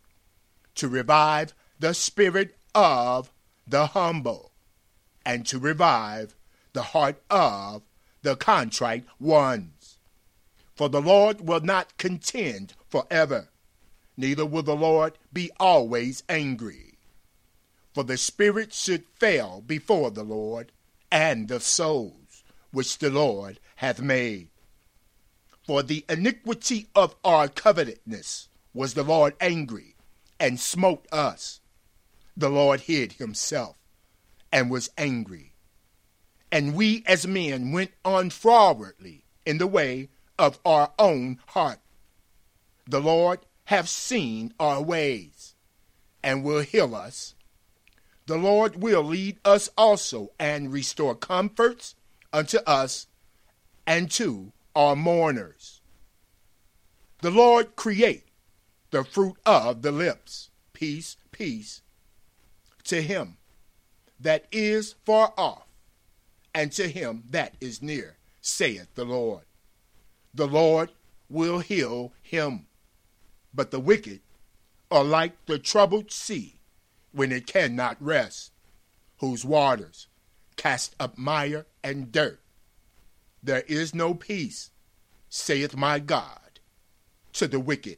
to 0.76 0.88
revive 0.88 1.54
the 1.80 1.94
spirit 1.94 2.56
of 2.76 3.32
the 3.68 3.88
humble, 3.88 4.52
and 5.26 5.46
to 5.48 5.58
revive 5.58 6.36
the 6.74 6.84
heart 6.84 7.22
of 7.30 7.82
the 8.22 8.36
contrite 8.36 9.06
ones. 9.20 9.98
For 10.76 10.88
the 10.88 11.02
Lord 11.02 11.42
will 11.42 11.62
not 11.62 11.98
contend 11.98 12.74
forever, 12.88 13.50
neither 14.22 14.46
will 14.46 14.64
the 14.64 14.76
Lord 14.76 15.18
be 15.34 15.52
always 15.60 16.24
angry. 16.30 17.00
For 17.94 18.04
the 18.04 18.18
spirit 18.18 18.72
should 18.72 19.04
fail 19.20 19.62
before 19.66 20.12
the 20.12 20.24
Lord, 20.24 20.72
and 21.12 21.48
the 21.48 21.60
souls 21.60 22.44
which 22.72 23.00
the 23.00 23.10
Lord 23.10 23.60
hath 23.78 24.00
made. 24.00 24.48
For 25.66 25.84
the 25.84 26.06
iniquity 26.08 26.88
of 26.96 27.16
our 27.24 27.48
covetousness 27.50 28.48
was 28.74 28.94
the 28.94 29.04
Lord 29.04 29.36
angry, 29.42 29.96
and 30.40 30.60
smote 30.60 31.06
us. 31.12 31.60
The 32.38 32.50
Lord 32.50 32.82
hid 32.82 33.14
himself, 33.14 33.76
and 34.52 34.70
was 34.70 34.90
angry. 34.98 35.54
And 36.52 36.76
we 36.76 37.04
as 37.06 37.28
men 37.28 37.72
went 37.72 37.92
on 38.06 38.30
forwardly 38.30 39.26
in 39.46 39.58
the 39.58 39.68
way 39.68 40.10
of 40.40 40.60
our 40.66 40.92
own 40.98 41.40
heart. 41.48 41.80
The 42.88 43.02
Lord 43.02 43.40
hath 43.72 43.88
seen 43.88 44.54
our 44.60 44.82
ways, 44.82 45.56
and 46.22 46.44
will 46.44 46.60
heal 46.60 46.94
us. 46.94 47.36
The 48.26 48.36
Lord 48.36 48.82
will 48.82 49.02
lead 49.02 49.40
us 49.46 49.70
also, 49.78 50.32
and 50.38 50.74
restore 50.74 51.16
comforts 51.16 51.96
unto 52.34 52.58
us 52.68 53.08
and 53.88 54.12
to 54.12 54.52
our 54.76 54.98
mourners. 54.98 55.80
The 57.22 57.32
Lord 57.32 57.78
create 57.78 58.26
the 58.90 59.06
fruit 59.06 59.38
of 59.46 59.84
the 59.84 59.94
lips. 59.94 60.50
Peace, 60.74 61.16
peace 61.32 61.82
to 62.84 63.02
him 63.02 63.38
that 64.20 64.48
is 64.52 64.96
far 65.06 65.34
off, 65.38 65.64
and 66.54 66.74
to 66.74 66.90
him 66.90 67.24
that 67.30 67.56
is 67.62 67.82
near, 67.82 68.18
saith 68.42 68.94
the 68.96 69.06
Lord. 69.06 69.44
The 70.34 70.48
Lord 70.48 70.92
will 71.30 71.60
heal 71.60 72.12
him. 72.22 72.66
But 73.54 73.72
the 73.72 73.80
wicked 73.80 74.22
are 74.90 75.04
like 75.04 75.46
the 75.46 75.60
troubled 75.60 76.12
sea 76.12 76.60
when 77.12 77.32
it 77.32 77.48
cannot 77.48 78.02
rest, 78.02 78.52
whose 79.18 79.46
waters 79.46 80.08
cast 80.56 80.96
up 81.00 81.18
mire 81.18 81.66
and 81.84 82.12
dirt. 82.12 82.40
There 83.44 83.64
is 83.68 83.96
no 83.96 84.14
peace, 84.14 84.72
saith 85.30 85.76
my 85.76 86.00
God, 86.00 86.60
to 87.34 87.48
the 87.48 87.60
wicked. 87.60 87.98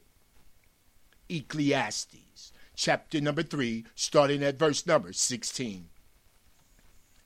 Ecclesiastes, 1.29 2.51
chapter 2.75 3.19
number 3.21 3.43
3, 3.43 3.85
starting 3.95 4.43
at 4.43 4.59
verse 4.59 4.85
number 4.85 5.13
16. 5.13 5.89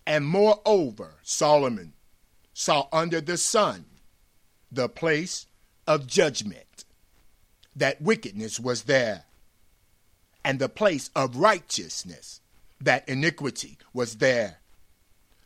And 0.06 0.26
moreover, 0.26 1.16
Solomon 1.24 1.94
saw 2.54 2.88
under 2.92 3.20
the 3.22 3.38
sun 3.38 3.86
the 4.72 4.88
place 4.88 5.48
of 5.86 6.08
judgment, 6.08 6.67
that 7.78 8.02
wickedness 8.02 8.60
was 8.60 8.84
there, 8.84 9.26
and 10.44 10.60
the 10.60 10.70
place 10.70 11.10
of 11.16 11.38
righteousness, 11.38 12.42
that 12.82 13.08
iniquity 13.08 13.78
was 13.94 14.16
there. 14.16 14.58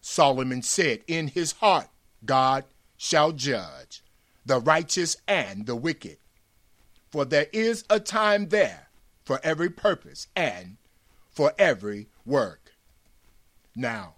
Solomon 0.01 0.61
said 0.61 1.01
in 1.07 1.27
his 1.27 1.53
heart, 1.53 1.87
God 2.25 2.63
shall 2.97 3.31
judge 3.31 4.01
the 4.45 4.59
righteous 4.59 5.17
and 5.27 5.65
the 5.65 5.75
wicked. 5.75 6.17
For 7.11 7.25
there 7.25 7.47
is 7.51 7.83
a 7.89 7.99
time 7.99 8.49
there 8.49 8.87
for 9.23 9.39
every 9.43 9.69
purpose 9.69 10.27
and 10.35 10.77
for 11.29 11.53
every 11.57 12.07
work. 12.25 12.73
Now, 13.75 14.15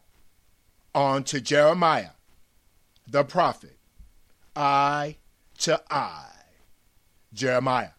on 0.94 1.24
to 1.26 1.42
Jeremiah, 1.42 2.12
the 3.08 3.24
prophet 3.24 3.78
eye 4.56 5.18
to 5.60 5.82
eye. 5.90 6.30
Jeremiah 7.34 7.90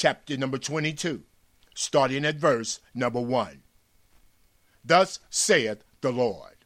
chapter 0.00 0.34
number 0.34 0.56
22, 0.56 1.22
starting 1.74 2.24
at 2.24 2.36
verse 2.36 2.80
number 2.94 3.20
1. 3.20 3.60
Thus 4.82 5.18
saith 5.28 5.84
the 6.00 6.10
Lord 6.10 6.56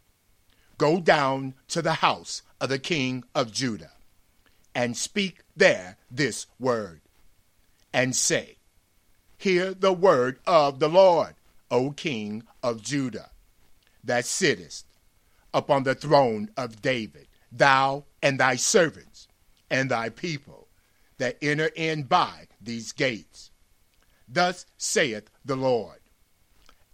Go 0.79 1.01
down 1.01 1.55
to 1.66 1.83
the 1.83 1.94
house 1.94 2.42
of 2.61 2.68
the 2.68 2.79
king 2.79 3.25
of 3.35 3.51
Judah, 3.51 3.90
and 4.73 4.97
speak 4.97 5.40
there 5.57 5.97
this 6.09 6.47
word, 6.61 7.01
and 7.92 8.14
say, 8.14 8.59
Hear 9.37 9.75
the 9.75 9.92
word 9.92 10.38
of 10.47 10.79
the 10.79 10.88
Lord, 10.88 11.35
O 11.73 11.90
king 11.90 12.44
of 12.62 12.83
Judah, 12.83 13.31
that 14.05 14.27
sittest 14.27 14.87
upon 15.53 15.83
the 15.83 15.97
throne 15.97 16.51
of 16.57 16.81
David 16.81 17.27
thou 17.51 18.05
and 18.23 18.38
thy 18.38 18.55
servants 18.55 19.27
and 19.68 19.90
thy 19.90 20.09
people 20.09 20.68
that 21.18 21.37
enter 21.42 21.70
in 21.75 22.05
by 22.05 22.47
these 22.64 22.92
gates. 22.92 23.50
Thus 24.29 24.66
saith 24.77 25.31
the 25.44 25.57
Lord 25.57 25.98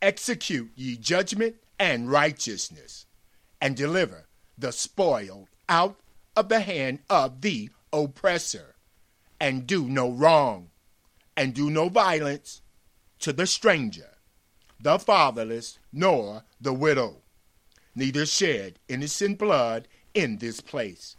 Execute 0.02 0.70
ye 0.74 0.96
judgment 0.96 1.56
and 1.78 2.11
righteousness, 2.11 3.06
and 3.61 3.76
deliver 3.76 4.26
the 4.56 4.72
spoil 4.72 5.48
out 5.68 6.00
of 6.37 6.48
the 6.48 6.61
hand 6.61 7.00
of 7.09 7.40
the 7.42 7.70
oppressor, 7.92 8.76
and 9.38 9.66
do 9.66 9.88
no 9.88 10.11
wrong, 10.11 10.70
and 11.37 11.54
do 11.54 11.70
no 11.70 11.88
violence 11.88 12.62
to 13.18 13.33
the 13.33 13.46
stranger, 13.46 14.16
the 14.80 14.98
fatherless, 14.98 15.78
nor 15.92 16.44
the 16.61 16.72
widow, 16.72 17.22
neither 17.94 18.24
shed 18.24 18.78
innocent 18.88 19.38
blood 19.38 19.87
in 20.14 20.38
this 20.38 20.61
place. 20.61 21.16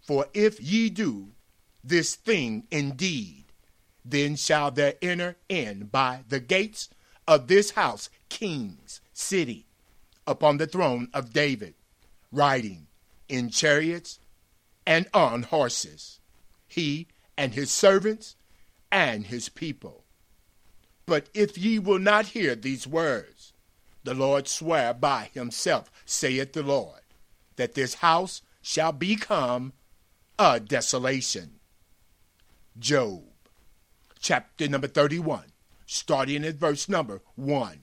For 0.00 0.26
if 0.34 0.60
ye 0.60 0.90
do 0.90 1.32
this 1.82 2.14
thing 2.14 2.66
indeed, 2.70 3.45
then 4.08 4.36
shall 4.36 4.70
there 4.70 4.94
enter 5.02 5.36
in 5.48 5.86
by 5.86 6.20
the 6.28 6.40
gates 6.40 6.88
of 7.26 7.48
this 7.48 7.72
house 7.72 8.08
kings 8.28 9.00
city, 9.12 9.66
upon 10.26 10.58
the 10.58 10.66
throne 10.66 11.08
of 11.12 11.32
David, 11.32 11.74
riding 12.30 12.86
in 13.28 13.50
chariots 13.50 14.18
and 14.86 15.08
on 15.12 15.42
horses, 15.42 16.20
he 16.68 17.08
and 17.36 17.54
his 17.54 17.70
servants 17.70 18.36
and 18.90 19.26
his 19.26 19.48
people. 19.48 20.04
But 21.06 21.28
if 21.34 21.58
ye 21.58 21.78
will 21.78 21.98
not 21.98 22.26
hear 22.26 22.54
these 22.54 22.86
words, 22.86 23.52
the 24.04 24.14
Lord 24.14 24.46
swear 24.46 24.94
by 24.94 25.30
himself, 25.34 25.90
saith 26.04 26.52
the 26.52 26.62
Lord, 26.62 27.00
that 27.56 27.74
this 27.74 27.94
house 27.94 28.42
shall 28.62 28.92
become 28.92 29.72
a 30.38 30.60
desolation. 30.60 31.58
Job, 32.78 33.24
chapter 34.26 34.66
number 34.66 34.88
31, 34.88 35.44
starting 35.86 36.44
at 36.44 36.56
verse 36.56 36.88
number 36.88 37.22
1. 37.36 37.78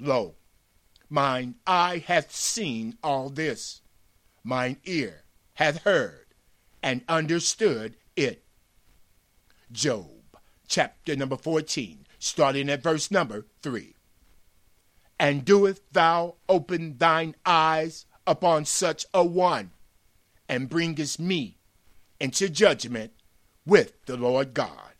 Lo, 0.00 0.34
mine 1.10 1.56
eye 1.66 2.02
hath 2.06 2.34
seen 2.34 2.96
all 3.02 3.28
this, 3.28 3.82
mine 4.42 4.78
ear 4.86 5.24
hath 5.52 5.82
heard 5.82 6.24
and 6.82 7.02
understood 7.06 7.94
it. 8.16 8.42
Job, 9.70 10.38
chapter 10.66 11.14
number 11.16 11.36
14, 11.36 12.06
starting 12.18 12.70
at 12.70 12.82
verse 12.82 13.10
number 13.10 13.44
3. 13.60 13.94
And 15.20 15.44
doest 15.44 15.82
thou 15.92 16.36
open 16.48 16.96
thine 16.96 17.34
eyes 17.44 18.06
upon 18.26 18.64
such 18.64 19.04
a 19.12 19.22
one, 19.22 19.72
and 20.48 20.70
bringest 20.70 21.20
me 21.20 21.58
into 22.18 22.48
judgment 22.48 23.12
with 23.66 23.92
the 24.06 24.16
Lord 24.16 24.54
God? 24.54 24.91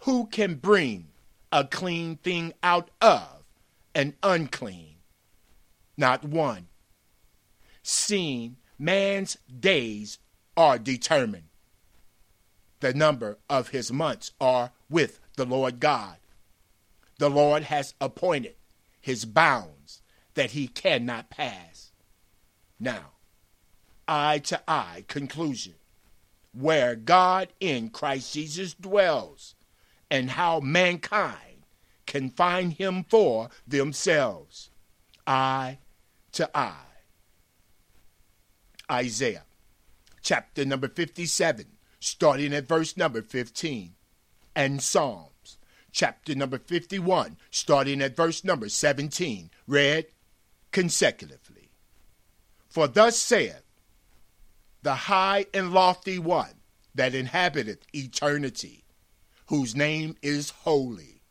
Who 0.00 0.26
can 0.26 0.54
bring 0.54 1.08
a 1.50 1.64
clean 1.64 2.16
thing 2.16 2.52
out 2.62 2.90
of 3.00 3.44
an 3.94 4.14
unclean? 4.22 4.96
Not 5.96 6.24
one. 6.24 6.68
Seeing 7.82 8.56
man's 8.78 9.36
days 9.48 10.18
are 10.56 10.78
determined, 10.78 11.48
the 12.80 12.92
number 12.92 13.38
of 13.48 13.68
his 13.68 13.90
months 13.90 14.32
are 14.40 14.72
with 14.90 15.20
the 15.36 15.46
Lord 15.46 15.80
God. 15.80 16.16
The 17.18 17.30
Lord 17.30 17.64
has 17.64 17.94
appointed 18.00 18.54
his 19.00 19.24
bounds 19.24 20.02
that 20.34 20.50
he 20.50 20.68
cannot 20.68 21.30
pass. 21.30 21.92
Now, 22.78 23.12
eye 24.06 24.38
to 24.40 24.60
eye 24.68 25.04
conclusion 25.08 25.74
where 26.52 26.94
God 26.94 27.48
in 27.60 27.88
Christ 27.90 28.34
Jesus 28.34 28.74
dwells 28.74 29.55
and 30.10 30.30
how 30.30 30.60
mankind 30.60 31.64
can 32.06 32.30
find 32.30 32.74
him 32.74 33.04
for 33.08 33.50
themselves. 33.66 34.70
Eye 35.26 35.78
to 36.32 36.48
eye. 36.56 36.74
Isaiah 38.90 39.44
chapter 40.22 40.64
number 40.64 40.88
57, 40.88 41.66
starting 41.98 42.54
at 42.54 42.68
verse 42.68 42.96
number 42.96 43.22
15, 43.22 43.94
and 44.54 44.82
Psalms 44.82 45.58
chapter 45.96 46.34
number 46.34 46.58
51, 46.58 47.38
starting 47.50 48.02
at 48.02 48.14
verse 48.14 48.44
number 48.44 48.68
17, 48.68 49.50
read 49.66 50.06
consecutively. 50.70 51.70
For 52.68 52.86
thus 52.86 53.16
saith 53.18 53.62
the 54.82 54.94
high 54.94 55.46
and 55.54 55.72
lofty 55.72 56.18
one 56.18 56.60
that 56.94 57.14
inhabiteth 57.14 57.86
eternity, 57.94 58.84
whose 59.46 59.76
name 59.76 60.16
is 60.22 60.50
holy. 60.50 61.22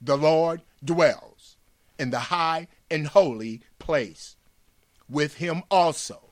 The 0.00 0.16
Lord 0.16 0.62
dwells 0.84 1.56
in 1.98 2.10
the 2.10 2.18
high 2.18 2.68
and 2.90 3.06
holy 3.06 3.62
place. 3.78 4.36
With 5.08 5.36
him 5.36 5.62
also 5.70 6.30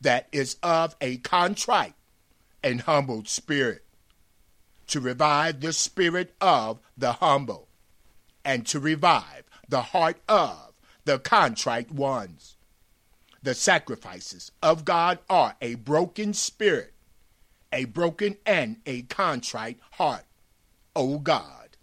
that 0.00 0.28
is 0.32 0.56
of 0.62 0.96
a 1.00 1.18
contrite 1.18 1.94
and 2.62 2.82
humbled 2.82 3.28
spirit, 3.28 3.84
to 4.88 5.00
revive 5.00 5.60
the 5.60 5.72
spirit 5.72 6.34
of 6.40 6.80
the 6.96 7.14
humble, 7.14 7.68
and 8.44 8.66
to 8.66 8.80
revive 8.80 9.44
the 9.68 9.82
heart 9.82 10.18
of 10.28 10.72
the 11.04 11.18
contrite 11.18 11.90
ones. 11.90 12.56
The 13.42 13.54
sacrifices 13.54 14.50
of 14.62 14.84
God 14.84 15.20
are 15.30 15.56
a 15.60 15.76
broken 15.76 16.34
spirit, 16.34 16.94
a 17.72 17.84
broken 17.84 18.36
and 18.44 18.78
a 18.84 19.02
contrite 19.02 19.78
heart. 19.92 20.24
O 20.96 21.18
God, 21.18 21.76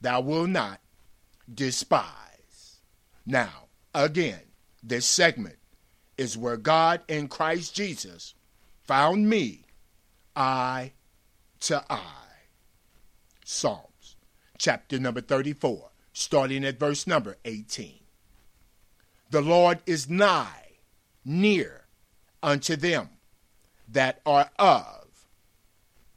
thou 0.00 0.20
wilt 0.20 0.48
not 0.48 0.80
despise. 1.52 2.78
Now, 3.26 3.66
again, 3.94 4.40
this 4.82 5.04
segment 5.04 5.56
is 6.16 6.38
where 6.38 6.56
God 6.56 7.02
in 7.08 7.28
Christ 7.28 7.74
Jesus 7.74 8.34
found 8.84 9.28
me 9.28 9.64
eye 10.36 10.92
to 11.60 11.84
eye. 11.90 12.46
Psalms 13.44 14.16
chapter 14.56 15.00
number 15.00 15.20
34, 15.20 15.90
starting 16.12 16.64
at 16.64 16.78
verse 16.78 17.06
number 17.06 17.36
18. 17.44 17.94
The 19.30 19.40
Lord 19.40 19.80
is 19.86 20.08
nigh, 20.08 20.76
near 21.24 21.86
unto 22.42 22.76
them 22.76 23.08
that 23.88 24.20
are 24.24 24.50
of 24.58 25.26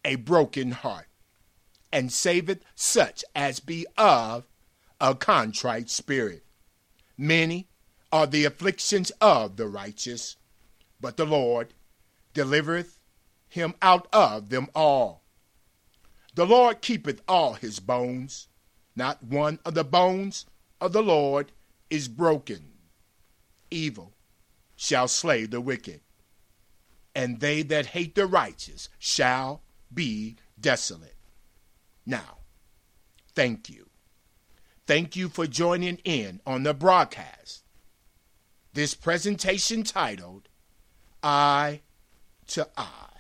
a 0.06 0.16
broken 0.16 0.72
heart, 0.72 1.08
and 1.94 2.12
saveth 2.12 2.64
such 2.74 3.24
as 3.36 3.60
be 3.60 3.86
of 3.98 4.46
a 5.00 5.14
contrite 5.14 5.92
spirit. 5.92 6.44
Many 7.18 7.68
are 8.12 8.26
the 8.26 8.46
afflictions 8.46 9.12
of 9.22 9.58
the 9.58 9.68
righteous, 9.68 10.36
but 11.00 11.18
the 11.18 11.26
Lord 11.26 11.76
delivereth 12.34 13.00
him 13.48 13.76
out 13.80 14.08
of 14.12 14.50
them 14.50 14.70
all. 14.74 15.22
The 16.34 16.48
Lord 16.48 16.82
keepeth 16.82 17.22
all 17.28 17.54
his 17.54 17.80
bones, 17.80 18.48
not 18.96 19.24
one 19.24 19.60
of 19.64 19.76
the 19.76 19.84
bones 19.84 20.48
of 20.82 20.94
the 20.94 21.04
Lord 21.04 21.52
is 21.92 22.08
broken. 22.08 22.72
Evil 23.70 24.14
shall 24.76 25.08
slay 25.08 25.46
the 25.46 25.62
wicked, 25.62 26.02
and 27.14 27.40
they 27.40 27.62
that 27.62 27.88
hate 27.88 28.16
the 28.16 28.26
righteous 28.26 28.90
shall 28.98 29.62
be 29.94 30.38
desolate. 30.60 31.16
Now, 32.06 32.40
thank 33.34 33.70
you. 33.70 33.90
Thank 34.86 35.16
you 35.16 35.30
for 35.30 35.48
joining 35.48 35.98
in 36.04 36.42
on 36.46 36.64
the 36.64 36.74
broadcast 36.74 37.64
this 38.74 38.96
presentation 38.96 39.84
titled 39.84 40.50
Eye 41.22 41.82
to 42.48 42.68
Eye. 42.76 43.13